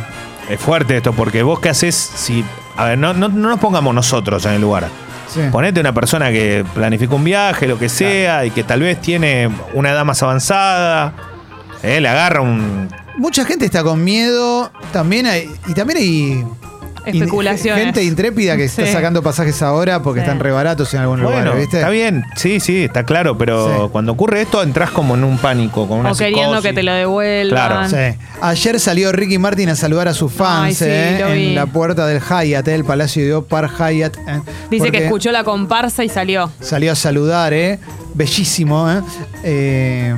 Es 0.49 0.59
fuerte 0.59 0.97
esto, 0.97 1.13
porque 1.13 1.43
vos 1.43 1.59
qué 1.59 1.69
haces 1.69 1.95
si. 1.95 2.43
A 2.77 2.85
ver, 2.85 2.97
no, 2.97 3.13
no, 3.13 3.29
no 3.29 3.49
nos 3.49 3.59
pongamos 3.59 3.93
nosotros 3.93 4.45
en 4.45 4.53
el 4.53 4.61
lugar. 4.61 4.87
sí. 5.29 5.41
Ponete 5.51 5.79
una 5.79 5.93
persona 5.93 6.31
que 6.31 6.65
planificó 6.73 7.15
un 7.15 7.23
viaje, 7.23 7.67
lo 7.67 7.77
que 7.77 7.89
sea, 7.89 8.45
y 8.45 8.51
que 8.51 8.63
tal 8.63 8.81
vez 8.81 8.99
tiene 9.01 9.49
una 9.73 9.91
edad 9.91 10.03
más 10.05 10.21
avanzada. 10.23 11.13
eh, 11.83 12.01
le 12.01 12.07
agarra 12.09 12.41
un. 12.41 12.89
mucha 13.17 13.45
gente 13.45 13.65
está 13.65 13.83
con 13.83 14.03
miedo. 14.03 14.71
También 14.91 15.25
hay, 15.25 15.49
y 15.67 15.73
también 15.73 15.97
hay 15.99 16.45
Especulaciones. 17.05 17.83
gente 17.85 18.03
intrépida 18.03 18.57
que 18.57 18.65
está 18.65 18.85
sacando 18.87 19.21
pasajes 19.23 19.61
ahora 19.61 20.01
porque 20.01 20.19
Sí. 20.21 20.25
están 20.25 20.39
re 20.39 20.51
baratos 20.51 20.93
en 20.93 21.01
algún 21.01 21.21
Bueno, 21.21 21.39
lugar, 21.41 21.57
¿viste? 21.57 21.77
está 21.77 21.89
bien, 21.89 22.23
sí, 22.35 22.59
sí, 22.59 22.83
está 22.83 23.03
claro, 23.05 23.37
pero 23.37 23.85
Sí. 23.85 23.89
cuando 23.91 24.11
ocurre 24.11 24.41
esto 24.41 24.61
entras 24.63 24.91
como 24.91 25.15
en 25.15 25.23
un 25.23 25.37
pánico, 25.37 25.87
con 25.87 25.99
una 25.99 26.11
O 26.11 26.15
queriendo 26.15 26.57
psicosis. 26.57 26.69
que 26.69 26.73
te 26.73 26.83
lo 26.83 26.93
devuelvan. 26.93 27.49
Claro. 27.49 27.89
Sí. 27.89 28.17
Ayer 28.41 28.79
salió 28.79 29.11
Ricky 29.11 29.37
Martin 29.37 29.69
a 29.69 29.75
saludar 29.75 30.07
a 30.07 30.13
sus 30.13 30.31
fans 30.31 30.65
Ay, 30.67 30.73
sí, 30.75 30.85
eh, 30.87 31.49
en 31.49 31.55
la 31.55 31.65
puerta 31.65 32.05
del 32.07 32.19
Hyatt, 32.21 32.67
eh, 32.67 32.75
el 32.75 32.85
Palacio 32.85 33.23
de 33.25 33.33
Opar 33.33 33.69
Hyatt. 33.69 34.17
eh, 34.17 34.41
Dice 34.69 34.91
que 34.91 35.05
escuchó 35.05 35.31
la 35.31 35.43
comparsa 35.43 36.03
y 36.03 36.09
salió. 36.09 36.51
Salió 36.59 36.91
a 36.91 36.95
saludar, 36.95 37.53
¿eh? 37.53 37.79
Bellísimo, 38.13 38.89
¿eh? 38.91 39.01
Eh, 39.43 40.13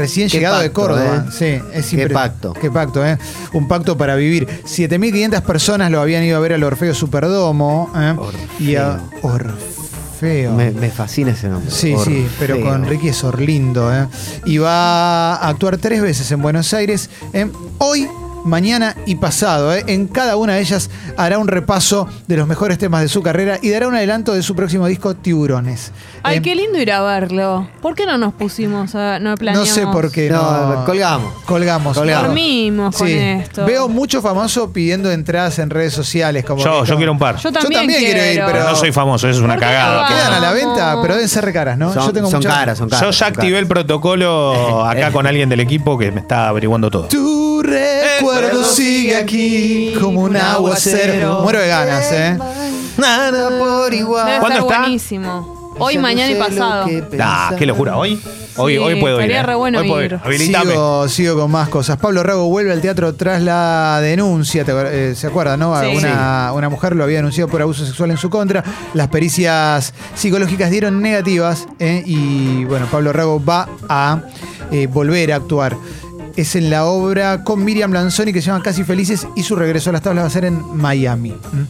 Recién 0.00 0.28
llegado 0.28 0.60
de 0.60 0.72
Córdoba. 0.72 1.26
¿eh? 1.28 1.30
Sí, 1.30 1.62
es 1.74 1.86
Qué 1.86 2.08
pacto. 2.08 2.54
Qué 2.54 2.70
pacto, 2.70 3.04
¿eh? 3.06 3.18
Un 3.52 3.68
pacto 3.68 3.96
para 3.98 4.14
vivir. 4.16 4.46
7.500 4.64 5.42
personas 5.42 5.90
lo 5.90 6.00
habían 6.00 6.24
ido 6.24 6.36
a 6.36 6.40
ver 6.40 6.54
al 6.54 6.62
Orfeo 6.62 6.94
Superdomo. 6.94 7.92
¿eh? 7.94 8.16
Y 8.58 8.76
a 8.76 8.98
Orfeo. 9.22 10.52
Me, 10.52 10.70
me 10.70 10.90
fascina 10.90 11.32
ese 11.32 11.48
nombre. 11.48 11.70
Sí, 11.70 11.94
sí, 12.04 12.26
pero 12.38 12.54
Orfeo. 12.54 12.70
con 12.70 12.86
Ricky 12.86 13.08
es 13.08 13.22
Orlindo. 13.24 13.94
¿eh? 13.94 14.06
Y 14.46 14.58
va 14.58 15.34
a 15.34 15.48
actuar 15.48 15.76
tres 15.76 16.00
veces 16.00 16.30
en 16.32 16.40
Buenos 16.40 16.72
Aires. 16.72 17.10
Hoy, 17.78 18.08
mañana 18.44 18.96
y 19.06 19.16
pasado. 19.16 19.74
¿eh? 19.74 19.84
En 19.86 20.06
cada 20.06 20.36
una 20.36 20.54
de 20.54 20.60
ellas 20.60 20.90
hará 21.16 21.38
un 21.38 21.48
repaso 21.48 22.08
de 22.26 22.36
los 22.36 22.46
mejores 22.48 22.78
temas 22.78 23.02
de 23.02 23.08
su 23.08 23.22
carrera 23.22 23.58
y 23.62 23.70
dará 23.70 23.88
un 23.88 23.94
adelanto 23.94 24.32
de 24.34 24.42
su 24.42 24.54
próximo 24.54 24.86
disco, 24.86 25.14
Tiburones. 25.14 25.92
Ay, 26.22 26.38
¿eh? 26.38 26.42
qué 26.42 26.54
lindo 26.54 26.78
ir 26.78 26.92
a 26.92 27.02
verlo. 27.02 27.68
¿Por 27.80 27.94
qué 27.94 28.06
no 28.06 28.18
nos 28.18 28.34
pusimos 28.34 28.94
a, 28.94 29.18
no 29.18 29.30
No 29.30 29.36
planeamos? 29.36 29.68
sé 29.68 29.86
por 29.86 30.10
qué 30.10 30.28
No, 30.30 30.74
no. 30.74 30.84
colgamos. 30.84 31.32
Colgamos. 31.46 31.96
Colgamos. 31.96 32.26
Dormimos 32.28 32.96
con 32.96 33.06
Sí. 33.06 33.14
esto. 33.14 33.64
Veo 33.64 33.88
mucho 33.88 34.20
famoso 34.22 34.72
pidiendo 34.72 35.10
entradas 35.10 35.58
en 35.58 35.70
redes 35.70 35.92
sociales. 35.92 36.44
Como 36.44 36.62
Yo, 36.62 36.84
yo 36.84 36.96
quiero 36.96 37.12
un 37.12 37.18
par. 37.18 37.36
Yo 37.36 37.52
también, 37.52 37.80
también 37.82 38.00
quiero 38.00 38.20
ir, 38.24 38.34
Pero 38.34 38.46
pero- 38.46 38.70
no 38.70 38.76
soy 38.76 38.92
famoso, 38.92 39.28
eso 39.28 39.38
es 39.38 39.44
una 39.44 39.54
¿Por 39.54 39.60
qué 39.60 39.66
no 39.66 39.72
cagada. 39.72 40.08
Quedan 40.08 40.32
a 40.34 40.40
la 40.40 40.52
venta, 40.52 40.98
pero 41.02 41.14
deben 41.14 41.28
ser 41.28 41.44
re 41.44 41.52
caras, 41.52 41.78
¿no? 41.78 41.92
Son, 41.92 42.06
yo 42.06 42.12
tengo 42.12 42.30
son 42.30 42.42
caras, 42.42 42.78
son 42.78 42.88
caras. 42.88 43.04
Yo 43.04 43.10
ya 43.12 43.26
activé 43.26 43.58
el 43.58 43.66
protocolo 43.66 44.84
acá 44.88 45.10
con 45.12 45.26
alguien 45.26 45.48
del 45.48 45.60
equipo 45.60 45.96
que 45.98 46.10
me 46.12 46.20
está 46.20 46.48
averiguando 46.48 46.90
todo. 46.90 47.08
Tu 47.60 47.66
recuerdo 47.68 48.64
sigue 48.64 49.16
aquí 49.16 49.94
como 50.00 50.22
un 50.22 50.36
aguacero. 50.36 51.40
Muero 51.42 51.60
de 51.60 51.68
ganas, 51.68 52.10
¿eh? 52.10 52.38
Nada 52.96 53.58
por 53.58 53.92
igual. 53.92 54.26
Debe 54.26 54.38
¿Cuándo 54.40 54.58
estar 54.60 54.70
está? 54.72 54.80
buenísimo. 54.80 55.60
Hoy, 55.78 55.94
Ya 55.94 56.00
no 56.00 56.02
mañana 56.02 56.30
y 56.30 56.32
sé 56.34 56.38
lo 56.38 56.46
pasado. 56.46 56.86
que 56.86 57.04
Ah, 57.20 57.54
qué 57.58 57.66
locura. 57.66 57.96
¿Hoy? 57.96 58.20
Hoy, 58.56 58.72
Sí, 58.74 58.78
hoy 58.78 59.00
puedo 59.00 59.16
ir. 59.16 59.20
estaría 59.22 59.40
eh. 59.40 59.46
re 59.46 59.54
bueno 59.54 59.78
Hoy 59.80 59.88
puedo 59.88 60.02
ir. 60.02 60.12
ir. 60.12 60.20
Habilitame. 60.22 60.70
Sigo, 60.72 61.08
sigo 61.08 61.36
con 61.40 61.50
más 61.50 61.68
cosas. 61.68 61.96
Pablo 61.98 62.22
Rago 62.22 62.48
vuelve 62.48 62.72
al 62.72 62.80
teatro 62.80 63.14
tras 63.14 63.40
la 63.42 63.98
denuncia. 64.02 64.64
¿te 64.64 64.72
acuer- 64.72 64.88
eh, 64.90 65.14
¿Se 65.14 65.26
acuerdan, 65.28 65.60
no? 65.60 65.78
Sí. 65.80 65.86
Una, 65.96 66.52
una 66.54 66.68
mujer 66.68 66.96
lo 66.96 67.04
había 67.04 67.16
denunciado 67.18 67.48
por 67.48 67.62
abuso 67.62 67.84
sexual 67.86 68.10
en 68.10 68.16
su 68.18 68.28
contra. 68.30 68.64
Las 68.94 69.08
pericias 69.08 69.94
psicológicas 70.14 70.70
dieron 70.70 71.00
negativas. 71.00 71.66
¿eh? 71.78 72.02
Y 72.04 72.64
bueno, 72.64 72.86
Pablo 72.90 73.12
Rago 73.12 73.42
va 73.42 73.68
a 73.88 74.20
eh, 74.72 74.86
volver 74.86 75.32
a 75.32 75.36
actuar. 75.36 75.76
Es 76.36 76.56
en 76.56 76.70
la 76.70 76.84
obra 76.84 77.44
con 77.44 77.64
Miriam 77.64 77.92
Lanzoni 77.92 78.32
que 78.32 78.40
se 78.40 78.46
llama 78.46 78.62
Casi 78.62 78.84
Felices 78.84 79.26
y 79.36 79.42
su 79.42 79.56
regreso 79.56 79.90
a 79.90 79.92
las 79.92 80.02
tablas 80.02 80.24
va 80.24 80.28
a 80.28 80.30
ser 80.30 80.44
en 80.44 80.76
Miami. 80.76 81.34
¿m? 81.52 81.66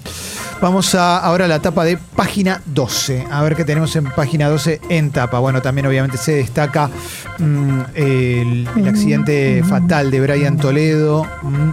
Vamos 0.61 0.95
a 0.95 1.17
ahora 1.17 1.47
a 1.47 1.49
la 1.49 1.61
tapa 1.61 1.85
de 1.85 1.97
página 1.97 2.61
12. 2.67 3.27
A 3.31 3.43
ver 3.43 3.57
qué 3.57 3.65
tenemos 3.65 3.97
en 3.97 4.05
página 4.05 4.47
12 4.51 4.81
en 4.91 5.11
tapa. 5.11 5.39
Bueno, 5.39 5.63
también 5.63 5.87
obviamente 5.87 6.19
se 6.19 6.33
destaca 6.33 6.91
mm, 7.39 7.81
el, 7.95 8.69
el 8.77 8.89
accidente 8.89 9.65
fatal 9.67 10.11
de 10.11 10.21
Brian 10.21 10.59
Toledo. 10.59 11.25
Mm. 11.43 11.71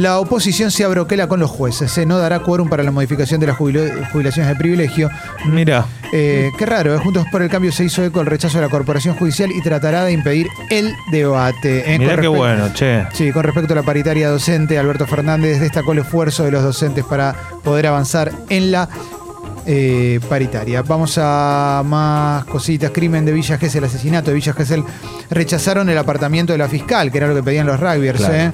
La 0.00 0.18
oposición 0.18 0.72
se 0.72 0.82
abroquela 0.82 1.28
con 1.28 1.38
los 1.38 1.48
jueces. 1.48 1.96
¿eh? 1.96 2.06
No 2.06 2.18
dará 2.18 2.40
quórum 2.40 2.68
para 2.68 2.82
la 2.82 2.90
modificación 2.90 3.38
de 3.40 3.46
las 3.46 3.56
jubilaciones 3.56 4.48
de 4.48 4.56
privilegio. 4.56 5.10
Mira. 5.46 5.86
Eh, 6.16 6.52
qué 6.56 6.66
raro, 6.66 6.94
¿eh? 6.94 6.98
Juntos 6.98 7.26
por 7.32 7.42
el 7.42 7.48
Cambio 7.48 7.72
se 7.72 7.84
hizo 7.84 8.04
eco 8.04 8.20
el 8.20 8.26
rechazo 8.26 8.58
de 8.58 8.64
la 8.64 8.70
corporación 8.70 9.16
judicial 9.16 9.50
y 9.50 9.60
tratará 9.62 10.04
de 10.04 10.12
impedir 10.12 10.48
el 10.70 10.94
debate. 11.10 11.92
¿eh? 11.92 11.98
Con 11.98 12.06
qué 12.24 12.28
bueno, 12.28 12.72
che. 12.72 13.06
Sí, 13.12 13.32
con 13.32 13.42
respecto 13.42 13.74
a 13.74 13.76
la 13.76 13.82
paritaria 13.82 14.30
docente, 14.30 14.78
Alberto 14.78 15.06
Fernández 15.06 15.60
destacó 15.60 15.92
el 15.92 15.98
esfuerzo 15.98 16.44
de 16.44 16.52
los 16.52 16.62
docentes 16.62 17.04
para 17.04 17.34
poder 17.62 17.86
avanzar 17.86 18.32
en 18.48 18.70
la 18.70 18.88
eh, 19.66 20.20
paritaria. 20.26 20.80
Vamos 20.80 21.18
a 21.20 21.82
más 21.84 22.46
cositas. 22.46 22.92
Crimen 22.92 23.26
de 23.26 23.32
Villa 23.32 23.58
Gesell, 23.58 23.84
asesinato 23.84 24.30
de 24.30 24.36
Villa 24.36 24.54
Gesell. 24.54 24.82
Rechazaron 25.28 25.90
el 25.90 25.98
apartamiento 25.98 26.54
de 26.54 26.58
la 26.58 26.68
fiscal, 26.68 27.12
que 27.12 27.18
era 27.18 27.26
lo 27.26 27.34
que 27.34 27.42
pedían 27.42 27.66
los 27.66 27.78
rugbyers. 27.78 28.18
Claro. 28.20 28.34
¿eh? 28.34 28.52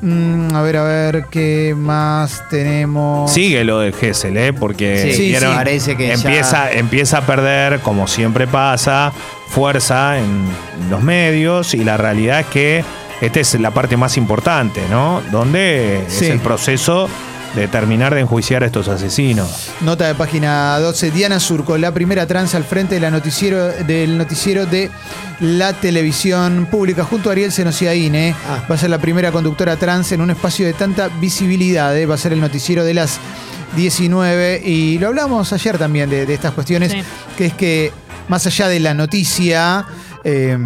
Mm, 0.00 0.54
a 0.54 0.62
ver, 0.62 0.76
a 0.76 0.84
ver, 0.84 1.24
¿qué 1.28 1.74
más 1.76 2.44
tenemos? 2.48 3.32
Sigue 3.32 3.64
lo 3.64 3.80
de 3.80 3.90
Gessel, 3.90 4.36
¿eh? 4.36 4.52
Porque 4.52 5.12
Sí, 5.12 5.22
vieron, 5.22 5.50
sí. 5.50 5.56
Parece 5.56 5.96
que 5.96 6.12
empieza, 6.12 6.70
empieza 6.70 7.18
a 7.18 7.26
perder, 7.26 7.80
como 7.80 8.06
siempre 8.06 8.46
pasa, 8.46 9.12
fuerza 9.48 10.20
en 10.20 10.46
los 10.88 11.02
medios 11.02 11.74
y 11.74 11.82
la 11.82 11.96
realidad 11.96 12.40
es 12.40 12.46
que 12.46 12.84
esta 13.20 13.40
es 13.40 13.54
la 13.60 13.70
parte 13.72 13.96
más 13.96 14.16
importante, 14.16 14.82
¿no? 14.90 15.22
Donde 15.30 16.04
Sí. 16.08 16.24
es 16.26 16.30
el 16.30 16.40
proceso 16.40 17.08
de 17.54 17.66
terminar 17.66 18.14
de 18.14 18.20
enjuiciar 18.20 18.62
a 18.62 18.66
estos 18.66 18.88
asesinos. 18.88 19.70
Nota 19.80 20.06
de 20.06 20.14
página 20.14 20.78
12. 20.80 21.10
Diana 21.10 21.40
Surco, 21.40 21.78
la 21.78 21.92
primera 21.92 22.26
trans 22.26 22.54
al 22.54 22.62
frente 22.62 22.96
de 22.96 23.00
la 23.00 23.10
noticiero, 23.10 23.68
del 23.68 24.18
noticiero 24.18 24.66
de 24.66 24.90
la 25.40 25.72
televisión 25.72 26.68
pública, 26.70 27.04
junto 27.04 27.30
a 27.30 27.32
Ariel 27.32 27.50
Senosiaín. 27.50 28.14
¿eh? 28.14 28.34
Ah. 28.48 28.62
Va 28.70 28.74
a 28.74 28.78
ser 28.78 28.90
la 28.90 28.98
primera 28.98 29.32
conductora 29.32 29.76
trans 29.76 30.12
en 30.12 30.20
un 30.20 30.30
espacio 30.30 30.66
de 30.66 30.74
tanta 30.74 31.08
visibilidad. 31.20 31.96
¿eh? 31.96 32.04
Va 32.04 32.16
a 32.16 32.18
ser 32.18 32.34
el 32.34 32.40
noticiero 32.40 32.84
de 32.84 32.92
las 32.94 33.18
19. 33.76 34.60
Y 34.64 34.98
lo 34.98 35.08
hablamos 35.08 35.52
ayer 35.52 35.78
también 35.78 36.10
de, 36.10 36.26
de 36.26 36.34
estas 36.34 36.52
cuestiones, 36.52 36.92
Sí. 36.92 37.02
que 37.36 37.46
es 37.46 37.54
que 37.54 37.92
más 38.28 38.46
allá 38.46 38.68
de 38.68 38.80
la 38.80 38.92
noticia. 38.94 39.86
eh, 40.24 40.58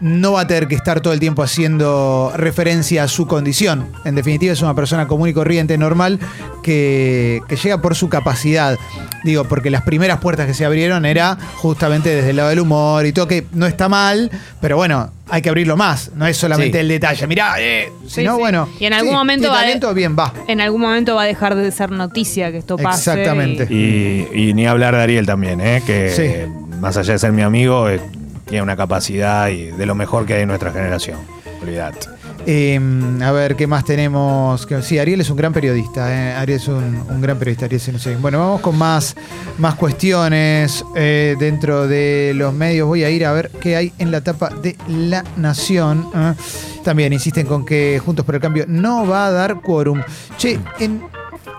no 0.00 0.32
va 0.32 0.42
a 0.42 0.46
tener 0.46 0.68
que 0.68 0.74
estar 0.74 1.00
todo 1.00 1.12
el 1.12 1.20
tiempo 1.20 1.42
haciendo 1.42 2.32
referencia 2.36 3.02
a 3.04 3.08
su 3.08 3.26
condición. 3.26 3.88
En 4.04 4.14
definitiva, 4.14 4.52
es 4.52 4.62
una 4.62 4.74
persona 4.74 5.06
común 5.08 5.28
y 5.28 5.32
corriente, 5.32 5.78
normal, 5.78 6.18
que, 6.62 7.40
que 7.48 7.56
llega 7.56 7.80
por 7.80 7.94
su 7.94 8.08
capacidad. 8.08 8.78
Digo, 9.24 9.44
porque 9.44 9.70
las 9.70 9.82
primeras 9.82 10.18
puertas 10.20 10.46
que 10.46 10.54
se 10.54 10.64
abrieron 10.64 11.04
era 11.06 11.36
justamente 11.56 12.10
desde 12.14 12.30
el 12.30 12.36
lado 12.36 12.48
del 12.50 12.60
humor 12.60 13.06
y 13.06 13.12
todo, 13.12 13.26
que 13.26 13.46
no 13.52 13.66
está 13.66 13.88
mal, 13.88 14.30
pero 14.60 14.76
bueno, 14.76 15.10
hay 15.28 15.42
que 15.42 15.48
abrirlo 15.48 15.76
más. 15.76 16.10
No 16.14 16.26
es 16.26 16.36
solamente 16.36 16.78
Sí. 16.78 16.80
el 16.82 16.88
detalle. 16.88 17.26
Mirá, 17.26 17.54
eh, 17.58 17.90
Sí, 18.06 18.20
sino 18.20 18.34
sí. 18.34 18.40
bueno. 18.40 18.68
Y 18.78 18.84
en 18.86 18.92
algún 18.92 19.10
sí, 19.10 19.16
momento 19.16 19.48
va 19.48 19.58
a- 19.58 19.62
talento, 19.62 19.94
bien, 19.94 20.16
va. 20.18 20.32
En 20.46 20.60
algún 20.60 20.80
momento 20.82 21.14
va 21.16 21.22
a 21.22 21.26
dejar 21.26 21.54
de 21.56 21.70
ser 21.72 21.90
noticia 21.90 22.52
que 22.52 22.58
esto 22.58 22.76
pase. 22.76 23.10
Exactamente. 23.12 23.66
Y, 23.72 24.28
y 24.32 24.54
ni 24.54 24.66
hablar 24.66 24.94
de 24.94 25.02
Ariel 25.02 25.26
también, 25.26 25.60
¿eh? 25.60 25.82
que 25.84 26.10
Sí. 26.10 26.52
más 26.80 26.96
allá 26.96 27.14
de 27.14 27.18
ser 27.18 27.32
mi 27.32 27.42
amigo, 27.42 27.88
eh, 27.88 28.00
tiene 28.46 28.62
una 28.62 28.76
capacidad 28.76 29.48
y 29.48 29.66
de 29.72 29.86
lo 29.86 29.94
mejor 29.94 30.24
que 30.26 30.34
hay 30.34 30.42
en 30.42 30.48
nuestra 30.48 30.72
generación. 30.72 31.18
Olvídate. 31.62 32.06
Eh, 32.48 32.78
a 33.24 33.32
ver, 33.32 33.56
¿qué 33.56 33.66
más 33.66 33.84
tenemos? 33.84 34.66
Que- 34.66 34.80
Sí, 34.82 34.98
Ariel 35.00 35.20
es 35.20 35.30
un 35.30 35.36
gran 35.36 35.52
periodista. 35.52 36.12
eh. 36.14 36.32
Ariel 36.34 36.60
es 36.60 36.68
un, 36.68 37.02
un 37.08 37.20
gran 37.20 37.38
periodista. 37.38 37.64
Ariel 37.64 37.80
Senusei. 37.80 38.14
Bueno, 38.16 38.38
vamos 38.38 38.60
con 38.60 38.76
más, 38.78 39.16
más 39.58 39.74
cuestiones 39.74 40.84
eh, 40.94 41.34
dentro 41.40 41.88
de 41.88 42.32
los 42.36 42.54
medios. 42.54 42.86
Voy 42.86 43.02
a 43.02 43.10
ir 43.10 43.24
a 43.26 43.32
ver 43.32 43.50
qué 43.60 43.74
hay 43.74 43.92
en 43.98 44.10
la 44.12 44.20
tapa 44.20 44.50
de 44.50 44.76
La 44.88 45.24
Nación. 45.36 46.06
¿eh? 46.14 46.34
También 46.84 47.12
insisten 47.12 47.46
con 47.46 47.64
que 47.66 48.00
Juntos 48.04 48.24
por 48.24 48.36
el 48.36 48.40
Cambio 48.40 48.64
no 48.68 49.06
va 49.08 49.26
a 49.26 49.30
dar 49.32 49.60
quórum. 49.60 50.02
Che, 50.38 50.60
en- 50.78 51.02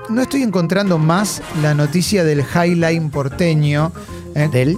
no 0.10 0.22
estoy 0.22 0.42
encontrando 0.44 0.98
más 0.98 1.42
la 1.62 1.74
noticia 1.74 2.24
del 2.24 2.42
Highline 2.56 3.10
porteño. 3.10 3.92
¿eh? 4.36 4.48
Del 4.50 4.78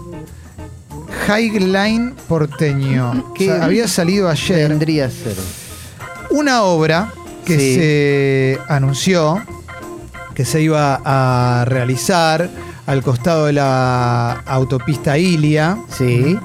Highline 1.27 2.13
porteño. 2.27 3.33
¿Qué 3.35 3.51
O 3.51 3.55
sea, 3.55 3.65
había 3.65 3.87
salido 3.87 4.29
ayer 4.29 4.69
vendría 4.69 5.05
a 5.05 5.09
ser? 5.09 5.35
una 6.31 6.61
obra 6.63 7.11
que 7.45 7.57
Sí. 7.57 7.75
se 7.75 8.59
anunció 8.67 9.41
que 10.35 10.45
se 10.45 10.61
iba 10.61 11.01
a 11.03 11.65
realizar 11.65 12.49
al 12.85 13.03
costado 13.03 13.47
de 13.47 13.53
la 13.53 14.31
autopista 14.45 15.17
Ilia. 15.17 15.77
Sí. 15.95 16.37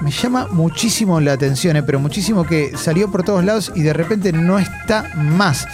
Me 0.00 0.10
llama 0.10 0.48
muchísimo 0.50 1.20
la 1.20 1.32
atención, 1.32 1.76
eh, 1.76 1.82
pero 1.82 2.00
muchísimo 2.00 2.44
que 2.44 2.72
salió 2.76 3.10
por 3.10 3.22
todos 3.22 3.44
lados 3.44 3.72
y 3.74 3.82
de 3.82 3.92
repente 3.92 4.32
no 4.32 4.58
está 4.58 5.04
más. 5.14 5.66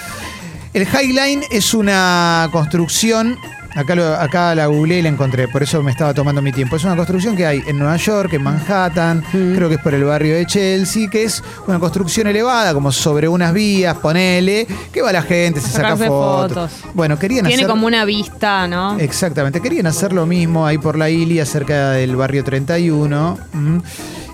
El 0.75 0.87
Highline 0.87 1.43
es 1.51 1.75
una 1.75 2.49
construcción, 2.53 3.37
acá, 3.75 3.95
lo- 3.95 4.15
acá 4.15 4.55
la 4.55 4.67
googleé 4.67 4.99
y 4.99 5.03
la 5.03 5.09
encontré, 5.09 5.49
por 5.49 5.63
eso 5.63 5.83
me 5.83 5.91
estaba 5.91 6.15
tomando 6.15 6.41
mi 6.43 6.53
tiempo. 6.53 6.77
Es 6.77 6.85
una 6.85 6.97
construcción 6.97 7.37
que 7.37 7.47
hay 7.47 7.63
en 7.67 7.79
Nueva 7.79 7.97
York, 7.97 8.33
en 8.35 8.43
Manhattan, 8.43 9.23
creo 9.31 9.69
que 9.69 9.77
es 9.77 9.81
por 9.81 9.95
el 9.95 10.05
barrio 10.05 10.35
de 10.35 10.47
Chelsea, 10.47 11.09
que 11.09 11.25
es 11.25 11.43
una 11.67 11.79
construcción 11.79 12.27
elevada, 12.27 12.73
como 12.75 12.93
sobre 12.93 13.29
unas 13.29 13.53
vías, 13.53 13.97
ponele, 13.99 14.67
que 14.93 15.03
va 15.03 15.13
la 15.13 15.23
gente, 15.23 15.61
se 15.61 15.69
saca 15.71 15.97
fotos. 15.97 16.53
fotos. 16.53 16.73
Bueno, 16.95 17.19
querían 17.19 17.47
Tiene 17.47 17.63
hacer... 17.63 17.71
como 17.71 17.87
una 17.87 18.05
vista, 18.05 18.67
¿no? 18.69 18.99
Exactamente, 18.99 19.61
querían 19.61 19.87
hacer 19.87 20.13
lo 20.13 20.27
mismo 20.27 20.67
ahí 20.67 20.79
por 20.79 20.97
la 20.99 21.09
Ilia, 21.11 21.45
cerca 21.47 21.91
del 21.93 22.17
barrio 22.17 22.45
31. 22.45 23.39
mm, 23.53 23.79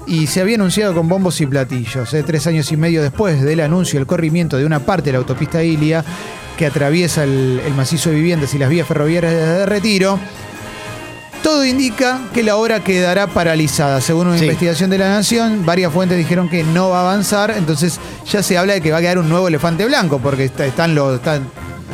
Y 0.07 0.27
se 0.27 0.41
había 0.41 0.55
anunciado 0.55 0.95
con 0.95 1.07
bombos 1.07 1.39
y 1.43 1.47
platillos. 1.47 2.15
eh, 2.15 2.23
Tres 2.23 2.47
años 2.47 2.73
y 2.73 2.79
medio 2.79 3.03
después 3.03 3.43
del 3.43 3.61
anuncio 3.61 3.99
del 3.99 4.07
corrimiento 4.07 4.57
de 4.57 4.65
una 4.65 4.81
parte 4.81 5.07
de 5.07 5.13
la 5.13 5.19
autopista 5.19 5.63
Ilia, 5.63 6.03
que 6.59 6.67
atraviesa 6.67 7.23
el, 7.25 7.63
el 7.65 7.73
macizo 7.73 8.11
de 8.11 8.17
viviendas 8.17 8.53
y 8.53 8.59
las 8.59 8.69
vías 8.69 8.87
ferroviarias 8.87 9.33
de 9.33 9.65
retiro. 9.65 10.19
Todo 11.43 11.65
indica 11.65 12.21
que 12.35 12.43
la 12.43 12.57
obra 12.57 12.83
quedará 12.83 13.29
paralizada. 13.29 14.01
Según 14.01 14.27
una 14.27 14.39
Sí. 14.39 14.45
investigación 14.45 14.91
de 14.91 14.99
la 14.99 15.09
Nación, 15.09 15.65
varias 15.65 15.93
fuentes 15.93 16.19
dijeron 16.19 16.49
que 16.49 16.65
no 16.65 16.91
va 16.91 16.99
a 16.99 17.03
avanzar. 17.03 17.55
Entonces 17.57 18.01
ya 18.31 18.43
se 18.43 18.59
habla 18.59 18.75
de 18.75 18.81
que 18.83 18.91
va 18.91 18.99
a 18.99 19.01
quedar 19.01 19.19
un 19.19 19.29
nuevo 19.29 19.47
elefante 19.49 19.87
blanco, 19.87 20.19
porque 20.19 20.45
está- 20.47 20.67
están 20.67 20.95
los, 20.97 21.15
están, 21.15 21.49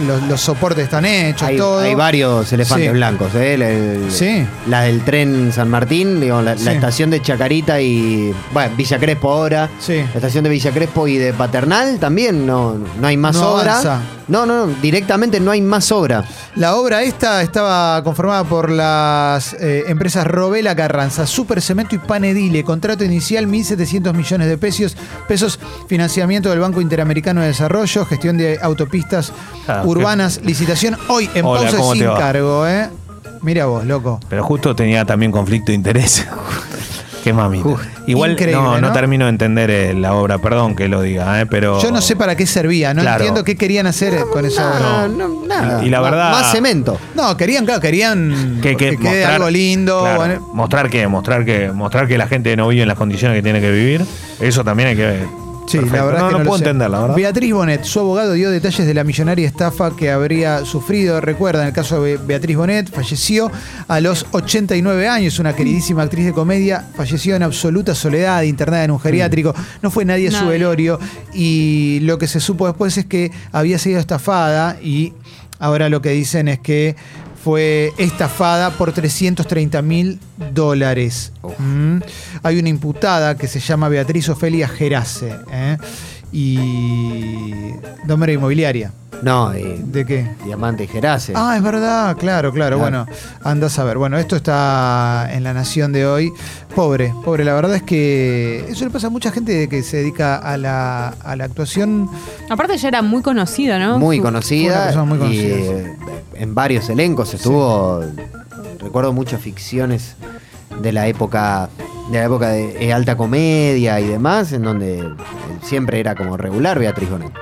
los, 0.06 0.22
los 0.24 0.40
soportes 0.40 0.84
están 0.84 1.04
hechos, 1.04 1.48
Hay, 1.48 1.56
todo. 1.56 1.80
hay 1.80 1.94
varios 1.94 2.52
elefantes 2.52 2.88
Sí. 2.88 2.92
blancos, 2.92 3.34
¿eh? 3.34 3.54
El- 3.54 3.62
el- 3.62 4.10
Sí. 4.10 4.46
La 4.68 4.82
del 4.82 5.02
tren 5.04 5.52
San 5.52 5.70
Martín, 5.70 6.20
digamos, 6.20 6.44
la, 6.44 6.54
la 6.54 6.72
estación 6.72 7.10
de 7.10 7.20
Chacarita 7.22 7.80
y. 7.80 8.34
Bueno, 8.52 8.74
Villa 8.76 8.98
Crespo 8.98 9.30
ahora. 9.32 9.68
Sí. 9.80 9.96
La 9.96 10.14
estación 10.14 10.44
de 10.44 10.50
Villa 10.50 10.70
Crespo 10.72 11.06
y 11.08 11.16
de 11.18 11.32
Paternal 11.32 11.98
también 11.98 12.46
no, 12.46 12.74
no 13.00 13.06
hay 13.06 13.16
más 13.16 13.36
No 13.36 13.50
obra. 13.54 13.72
avanza. 13.72 14.00
No, 14.26 14.46
no, 14.46 14.66
no, 14.66 14.72
directamente 14.80 15.38
no 15.38 15.50
hay 15.50 15.60
más 15.60 15.92
obra. 15.92 16.24
La 16.56 16.76
obra 16.76 17.02
esta 17.02 17.42
estaba 17.42 18.02
conformada 18.02 18.42
por 18.44 18.70
las 18.70 19.52
eh, 19.60 19.84
empresas 19.88 20.26
Robela 20.26 20.74
Carranza, 20.74 21.26
Super 21.26 21.60
Cemento 21.60 21.94
y 21.94 21.98
Panedile. 21.98 22.64
Contrato 22.64 23.04
inicial 23.04 23.46
1.700 23.46 24.14
millones 24.14 24.48
de 24.48 24.56
pesos, 24.56 24.96
pesos. 25.28 25.58
Financiamiento 25.88 26.48
del 26.48 26.60
Banco 26.60 26.80
Interamericano 26.80 27.42
de 27.42 27.48
Desarrollo, 27.48 28.06
gestión 28.06 28.38
de 28.38 28.58
autopistas 28.62 29.30
Ah, 29.68 29.82
urbanas, 29.84 30.40
licitación 30.44 30.96
hoy 31.08 31.28
en 31.34 31.44
Hola, 31.44 31.60
pausa 31.62 31.76
y 31.76 31.80
¿cómo 31.80 31.94
sin 31.94 32.06
cargo. 32.06 32.66
¿eh? 32.66 32.88
Mira 33.42 33.66
vos, 33.66 33.84
loco. 33.84 34.20
Pero 34.28 34.42
justo 34.44 34.74
tenía 34.74 35.04
también 35.04 35.30
conflicto 35.32 35.66
de 35.72 35.74
interés. 35.76 36.26
Qué 37.24 37.32
mamita. 37.32 37.66
Uf, 37.68 37.80
Igual 38.06 38.36
no, 38.52 38.72
no 38.78 38.88
¿no? 38.88 38.92
termino 38.92 39.24
de 39.24 39.30
entender 39.30 39.70
eh, 39.70 39.94
la 39.94 40.12
obra, 40.12 40.36
perdón 40.36 40.76
que 40.76 40.88
lo 40.88 41.00
diga, 41.00 41.40
eh, 41.40 41.46
pero. 41.46 41.80
Yo 41.80 41.90
no 41.90 42.02
sé 42.02 42.16
para 42.16 42.36
qué 42.36 42.46
servía, 42.46 42.92
no 42.92 43.00
Claro. 43.00 43.16
entiendo 43.16 43.44
qué 43.44 43.56
querían 43.56 43.86
hacer 43.86 44.14
con 44.30 44.44
esa 44.44 44.68
obra. 44.68 45.08
No, 45.08 45.28
no, 45.28 45.46
nada. 45.46 45.82
Y- 45.82 45.86
y 45.86 45.90
la 45.90 46.02
verdad- 46.02 46.32
Más 46.32 46.52
cemento. 46.52 46.98
No, 47.14 47.34
querían, 47.38 47.64
claro, 47.64 47.80
querían 47.80 48.58
que, 48.60 48.76
que 48.76 48.90
que 48.90 48.98
quede 48.98 49.24
algo 49.24 49.48
lindo. 49.48 50.00
claro, 50.02 50.16
bueno. 50.18 50.48
mostrar 50.52 50.90
que 50.90 51.08
mostrar 51.08 51.46
que 51.46 51.72
mostrar 51.72 52.06
que 52.06 52.18
la 52.18 52.26
gente 52.26 52.54
no 52.58 52.68
vive 52.68 52.82
en 52.82 52.88
las 52.88 52.98
condiciones 52.98 53.38
que 53.38 53.42
tiene 53.42 53.60
que 53.62 53.70
vivir 53.70 54.04
eso 54.40 54.62
también 54.62 54.90
hay 54.90 54.96
que 54.96 55.06
ver 55.06 55.26
Sí, 55.66 55.78
Perfecto. 55.78 55.96
la 55.96 56.04
verdad 56.04 56.20
no, 56.20 56.26
es 56.26 56.28
que 56.28 56.32
no 56.32 56.38
no, 56.38 56.38
lo 56.38 56.44
puedo 56.44 56.58
sé. 56.58 56.64
entender 56.64 56.90
la 56.90 57.00
verdad 57.00 57.16
Beatriz 57.16 57.52
Bonet, 57.54 57.84
su 57.84 58.00
abogado 58.00 58.32
dio 58.34 58.50
detalles 58.50 58.86
de 58.86 58.94
la 58.94 59.02
millonaria 59.04 59.46
estafa 59.46 59.96
que 59.96 60.10
habría 60.10 60.64
sufrido. 60.64 61.20
Recuerdan 61.20 61.66
el 61.66 61.72
caso 61.72 62.02
de 62.02 62.18
Beatriz 62.18 62.56
Bonet, 62.56 62.90
falleció 62.92 63.50
a 63.88 64.00
los 64.00 64.26
89 64.32 65.08
años, 65.08 65.38
una 65.38 65.54
queridísima 65.56 66.02
actriz 66.02 66.26
de 66.26 66.32
comedia, 66.32 66.84
falleció 66.94 67.34
en 67.34 67.42
absoluta 67.42 67.94
soledad, 67.94 68.42
internada 68.42 68.84
en 68.84 68.90
un 68.90 69.00
geriátrico. 69.00 69.54
No 69.82 69.90
fue 69.90 70.04
nadie 70.04 70.28
a 70.28 70.32
su 70.32 70.46
velorio 70.46 70.98
y 71.32 72.00
lo 72.02 72.18
que 72.18 72.26
se 72.28 72.40
supo 72.40 72.66
después 72.66 72.96
es 72.98 73.06
que 73.06 73.32
había 73.50 73.78
sido 73.78 73.98
estafada 73.98 74.76
y 74.82 75.14
ahora 75.58 75.88
lo 75.88 76.02
que 76.02 76.10
dicen 76.10 76.48
es 76.48 76.58
que 76.58 76.94
fue 77.44 77.92
estafada 77.98 78.70
por 78.70 78.92
330 78.92 79.82
mil 79.82 80.18
dólares. 80.54 81.30
Mm. 81.58 81.98
Hay 82.42 82.58
una 82.58 82.70
imputada 82.70 83.36
que 83.36 83.48
se 83.48 83.60
llama 83.60 83.90
Beatriz 83.90 84.30
Ofelia 84.30 84.66
Gerace 84.66 85.36
¿eh? 85.52 85.76
Y 86.34 87.74
nombre 88.06 88.32
inmobiliaria. 88.32 88.92
No, 89.22 89.56
y 89.56 89.62
¿De 89.86 90.04
qué? 90.04 90.26
Diamante 90.44 90.84
y 90.84 90.86
Gerace. 90.86 91.32
Ah, 91.34 91.54
es 91.56 91.62
verdad, 91.62 92.14
claro, 92.18 92.52
claro. 92.52 92.76
Claro. 92.76 92.78
Bueno, 92.78 93.06
andás 93.42 93.78
a 93.78 93.84
ver. 93.84 93.96
Bueno, 93.96 94.18
esto 94.18 94.36
está 94.36 95.28
en 95.32 95.44
la 95.44 95.54
nación 95.54 95.92
de 95.92 96.04
hoy. 96.06 96.30
Pobre, 96.74 97.14
pobre. 97.24 97.44
La 97.44 97.54
verdad 97.54 97.76
es 97.76 97.82
que 97.84 98.66
eso 98.68 98.84
le 98.84 98.90
pasa 98.90 99.06
a 99.06 99.10
mucha 99.10 99.30
gente 99.30 99.68
que 99.68 99.82
se 99.82 99.98
dedica 99.98 100.36
a 100.36 100.58
la, 100.58 101.08
a 101.08 101.36
la 101.36 101.44
actuación. 101.44 102.10
Aparte 102.50 102.76
ya 102.76 102.88
era 102.88 103.00
muy 103.02 103.22
conocido, 103.22 103.78
¿no? 103.78 103.98
muy 103.98 104.16
Su- 104.16 104.22
fue 104.22 104.30
una 104.30 104.38
conocida. 104.40 104.84
persona 104.86 105.04
muy 105.04 105.16
y 105.16 105.20
conocida, 105.20 105.56
eh, 105.56 105.96
en 106.34 106.54
varios 106.54 106.88
elencos 106.90 107.32
estuvo. 107.32 108.02
Recuerdo 108.80 109.12
muchas 109.14 109.40
ficciones 109.40 110.16
de 110.82 110.92
la 110.92 111.06
época. 111.06 111.70
De 112.10 112.18
la 112.18 112.24
época 112.26 112.48
de 112.50 112.84
eh, 112.84 112.92
alta 112.92 113.16
comedia 113.16 113.98
y 113.98 114.06
demás, 114.06 114.52
en 114.52 114.62
donde 114.64 114.98
eh, 114.98 115.04
siempre 115.62 116.00
era 116.00 116.14
como 116.14 116.36
regular 116.36 116.78
Beatriz 116.78 117.10
Bonet. 117.10 117.32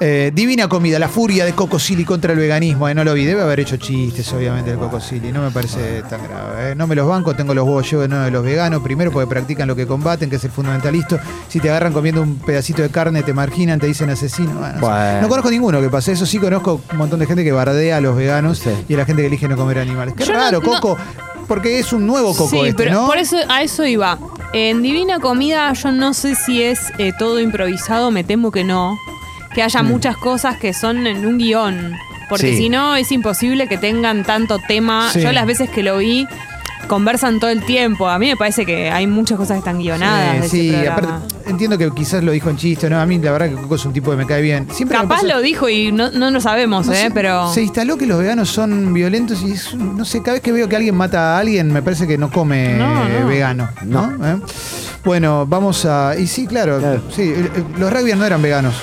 Eh, 0.00 0.30
divina 0.34 0.68
comida, 0.68 0.98
la 0.98 1.08
furia 1.08 1.44
de 1.44 1.52
Coco 1.52 1.78
Silly 1.78 2.04
contra 2.04 2.32
el 2.32 2.38
veganismo. 2.38 2.88
eh, 2.88 2.94
no 2.94 3.04
lo 3.04 3.14
vi, 3.14 3.24
debe 3.24 3.42
haber 3.42 3.60
hecho 3.60 3.76
chistes, 3.76 4.32
obviamente, 4.32 4.70
el 4.70 4.78
Coco 4.78 5.00
Silly. 5.00 5.32
No 5.32 5.42
me 5.42 5.50
parece 5.50 6.02
tan 6.08 6.22
grave. 6.24 6.72
eh. 6.72 6.74
No 6.74 6.86
me 6.86 6.94
los 6.94 7.06
banco, 7.08 7.34
tengo 7.34 7.54
los 7.54 7.64
huevos 7.64 7.90
llenos 7.90 8.24
de 8.24 8.30
los 8.30 8.44
veganos. 8.44 8.82
Primero, 8.82 9.10
porque 9.12 9.26
practican 9.28 9.68
lo 9.68 9.76
que 9.76 9.86
combaten, 9.86 10.30
que 10.30 10.36
es 10.36 10.44
el 10.44 10.50
fundamentalista. 10.50 11.20
Si 11.48 11.60
te 11.60 11.68
agarran 11.70 11.92
comiendo 11.92 12.22
un 12.22 12.36
pedacito 12.36 12.82
de 12.82 12.88
carne, 12.90 13.22
te 13.22 13.32
marginan, 13.32 13.78
te 13.80 13.86
dicen 13.86 14.10
asesino. 14.10 14.52
Bueno, 14.54 14.66
no 14.68 14.74
sé. 14.74 14.80
Bueno. 14.80 15.20
No 15.22 15.28
conozco 15.28 15.50
ninguno 15.50 15.80
que 15.80 15.88
pase 15.90 16.12
eso. 16.12 16.26
Sí 16.26 16.38
conozco 16.38 16.80
un 16.92 16.98
montón 16.98 17.18
de 17.20 17.26
gente 17.26 17.44
que 17.44 17.52
bardea 17.52 17.96
a 17.98 18.00
los 18.00 18.16
veganos 18.16 18.58
Sí. 18.58 18.70
y 18.88 18.94
a 18.94 18.98
la 18.98 19.04
gente 19.04 19.22
que 19.22 19.26
elige 19.28 19.48
no 19.48 19.56
comer 19.56 19.78
animales. 19.78 20.14
Qué 20.16 20.24
Yo 20.24 20.32
raro, 20.32 20.60
no- 20.60 20.70
Coco. 20.70 20.96
Porque 21.48 21.80
es 21.80 21.92
un 21.92 22.06
nuevo 22.06 22.32
Coco 22.34 22.48
sí, 22.50 22.60
este, 22.60 22.74
pero 22.84 22.92
¿no? 22.92 23.06
por 23.06 23.18
eso 23.18 23.36
a 23.48 23.62
eso 23.62 23.84
iba. 23.84 24.16
En 24.52 24.82
Divina 24.82 25.20
Comida 25.20 25.72
yo 25.74 25.92
no 25.92 26.12
sé 26.14 26.34
si 26.34 26.62
es 26.62 26.92
eh, 26.98 27.12
todo 27.18 27.40
improvisado, 27.40 28.10
me 28.10 28.24
temo 28.24 28.50
que 28.50 28.64
no. 28.64 28.98
Que 29.54 29.62
haya 29.62 29.82
muchas 29.82 30.16
cosas 30.16 30.58
que 30.58 30.72
son 30.72 31.06
en 31.06 31.24
un 31.26 31.38
guion. 31.38 31.94
Porque 32.28 32.52
Sí. 32.52 32.56
si 32.56 32.68
no 32.68 32.94
es 32.94 33.10
imposible 33.10 33.66
que 33.68 33.76
tengan 33.78 34.24
tanto 34.24 34.58
tema. 34.68 35.10
Sí. 35.12 35.20
Yo 35.20 35.32
las 35.32 35.46
veces 35.46 35.68
que 35.70 35.82
lo 35.82 35.98
vi 35.98 36.26
conversan 36.86 37.38
todo 37.40 37.50
el 37.50 37.64
tiempo. 37.64 38.08
A 38.08 38.18
mí 38.18 38.28
me 38.28 38.36
parece 38.36 38.66
que 38.66 38.90
hay 38.90 39.06
muchas 39.06 39.38
cosas 39.38 39.54
que 39.54 39.58
están 39.58 39.78
guionadas. 39.78 40.42
de 40.42 40.48
Sí, 40.48 40.74
aparte, 40.86 41.08
entiendo 41.46 41.78
que 41.78 41.90
quizás 41.92 42.22
lo 42.24 42.32
dijo 42.32 42.50
en 42.50 42.56
chiste, 42.56 42.90
¿no? 42.90 43.00
A 43.00 43.06
mí 43.06 43.18
la 43.18 43.32
verdad 43.32 43.48
que 43.48 43.54
Coco 43.62 43.74
es 43.76 43.84
un 43.84 43.92
tipo 43.92 44.10
que 44.10 44.16
me 44.16 44.26
cae 44.26 44.42
bien. 44.42 44.66
Siempre 44.72 44.96
Capaz 44.98 45.16
pasa- 45.22 45.26
lo 45.28 45.40
dijo 45.40 45.68
y 45.68 45.92
no, 45.92 46.10
no 46.10 46.30
lo 46.30 46.40
sabemos, 46.40 46.86
No 46.86 46.92
¿eh? 46.92 46.96
sé, 46.96 47.10
pero. 47.12 47.52
Se 47.52 47.62
instaló 47.62 47.96
que 47.96 48.06
los 48.06 48.18
veganos 48.18 48.48
son 48.50 48.92
violentos 48.92 49.42
y 49.42 49.52
es- 49.52 49.74
no 49.74 50.04
sé, 50.04 50.20
cada 50.22 50.34
vez 50.34 50.42
que 50.42 50.52
veo 50.52 50.68
que 50.68 50.76
alguien 50.76 50.94
mata 50.96 51.36
a 51.36 51.38
alguien 51.38 51.72
me 51.72 51.82
parece 51.82 52.06
que 52.06 52.18
no 52.18 52.30
come 52.30 52.74
No, 52.74 53.08
no. 53.08 53.26
vegano. 53.26 53.68
¿no? 53.84 54.10
¿Eh? 54.26 54.36
Bueno, 55.04 55.46
vamos 55.46 55.84
a. 55.86 56.14
Y 56.18 56.26
sí, 56.26 56.46
claro. 56.46 56.78
Claro. 56.78 57.02
Sí, 57.14 57.32
los 57.78 57.92
rugbyers 57.92 58.18
no 58.18 58.24
eran 58.26 58.42
veganos. 58.42 58.74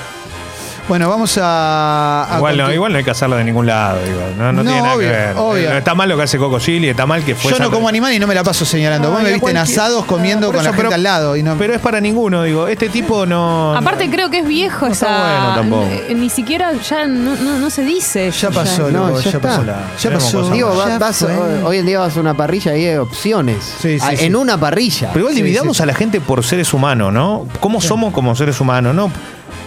Bueno, 0.88 1.10
vamos 1.10 1.38
a. 1.41 2.28
a 2.34 2.38
Igual 2.38 2.58
no, 2.58 2.71
igual 2.73 2.91
no 2.93 2.97
hay 2.97 3.04
que 3.04 3.12
hacerlo 3.12 3.36
de 3.36 3.43
ningún 3.43 3.65
lado. 3.65 4.00
digo, 4.06 4.19
No, 4.38 4.45
no 4.54 4.54
No, 4.54 4.62
tiene 4.63 4.82
nada 4.82 4.95
obvio, 4.95 5.08
que 5.10 5.13
ver. 5.17 5.34
obvio. 5.38 5.69
No 5.69 5.78
está 5.78 5.95
mal 5.95 6.08
lo 6.08 6.15
que 6.15 6.23
hace 6.23 6.38
Coco 6.38 6.60
Chili, 6.60 6.88
está 6.89 7.06
mal 7.06 7.23
que 7.26 7.36
fue. 7.36 7.52
Yo 7.52 7.60
no 7.60 7.69
como 7.69 7.89
animal 7.89 8.13
y 8.13 8.19
no 8.19 8.28
me 8.28 8.34
la 8.34 8.43
paso 8.43 8.63
señalando. 8.63 9.12
Vos 9.12 9.21
me 9.21 9.30
a 9.30 9.34
viste 9.34 9.52
en 9.52 9.58
asados 9.58 10.06
comiendo 10.06 10.47
con 10.47 10.56
la 10.58 10.62
eso, 10.62 10.69
gente 10.71 10.84
pero- 10.84 10.95
al 10.95 11.04
lado. 11.04 11.36
Y 11.36 11.43
no, 11.43 11.56
Pero 11.58 11.73
es 11.73 11.82
para 11.82 12.00
ninguno, 12.00 12.43
digo. 12.43 12.67
Este 12.67 12.88
tipo 12.89 13.26
no. 13.26 13.76
Aparte 13.76 14.10
creo 14.10 14.30
que 14.30 14.39
es 14.39 14.47
viejo 14.47 14.88
está 14.88 15.08
esa. 15.08 15.39
bueno 15.41 15.56
tampoco. 15.56 15.88
eh, 16.10 16.13
Ni 16.15 16.30
siquiera 16.30 16.71
ya 16.73 17.06
no, 17.06 17.36
no- 17.36 17.60
no 17.60 17.69
se 17.69 17.84
dice. 17.84 18.32
ya 18.32 18.50
pasó, 18.50 18.89
ya 18.89 19.00
ya, 19.32 19.39
pasó. 19.39 19.63
La- 19.63 19.80
Ya 20.00 20.12
pasó. 20.12 20.50
Digo, 20.52 20.76
va- 20.76 20.97
vas- 20.97 21.26
hoy 21.63 21.78
en 21.78 21.86
día 21.86 22.00
vas 22.00 22.15
a 22.15 22.19
una 22.21 22.34
parrilla 22.34 22.76
y 22.78 22.86
hay 22.86 22.95
opciones. 22.97 23.58
Sí, 23.82 24.00
sí, 24.00 24.06
Ah, 24.08 24.15
sí. 24.15 24.26
En 24.26 24.36
una 24.36 24.58
parrilla. 24.58 25.10
Pero 25.10 25.19
igual 25.26 25.36
Sí, 25.36 25.41
dividamos 25.41 25.78
sí. 25.78 25.84
a 25.84 25.86
la 25.86 25.93
gente 25.93 26.21
por 26.21 26.43
seres 26.45 26.73
humanos, 26.73 27.12
¿no? 27.12 27.45
¿Cómo 27.60 27.82
somos 27.82 28.13
como 28.13 28.36
seres 28.36 28.60
humanos, 28.62 28.95
no? 28.95 29.12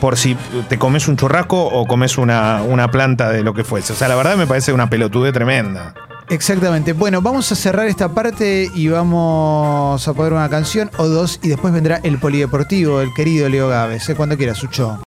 Por 0.01 0.17
si 0.17 0.37
te 0.69 0.79
comes 0.79 1.09
un 1.09 1.17
churrasco 1.17 1.63
o 1.63 1.87
comes 1.87 2.19
una, 2.19 2.63
una 2.63 2.91
planta 2.91 3.31
de 3.31 3.43
lo 3.43 3.55
que 3.55 3.65
fuese. 3.65 3.93
O 3.93 3.97
sea, 3.97 4.09
la 4.09 4.17
verdad 4.17 4.37
me 4.37 4.47
parece 4.47 4.73
una 4.73 4.89
pelotude 4.89 5.33
tremenda. 5.33 5.95
Exactamente. 6.31 6.93
Bueno, 6.93 7.21
vamos 7.21 7.51
a 7.51 7.57
cerrar 7.57 7.87
esta 7.89 8.09
parte 8.11 8.71
y 8.73 8.89
vamos 8.89 10.07
a 10.07 10.13
poner 10.15 10.33
una 10.33 10.49
canción 10.49 10.89
o 10.97 11.09
dos 11.09 11.41
y 11.43 11.49
después 11.49 11.75
vendrá 11.75 12.01
el 12.05 12.19
polideportivo, 12.19 13.01
el 13.01 13.13
querido 13.13 13.49
Leo 13.49 13.69
Gávez. 13.69 14.09
¿eh? 14.09 14.15
Cuando 14.15 14.37
quiera, 14.37 14.55
Sucho. 14.55 14.97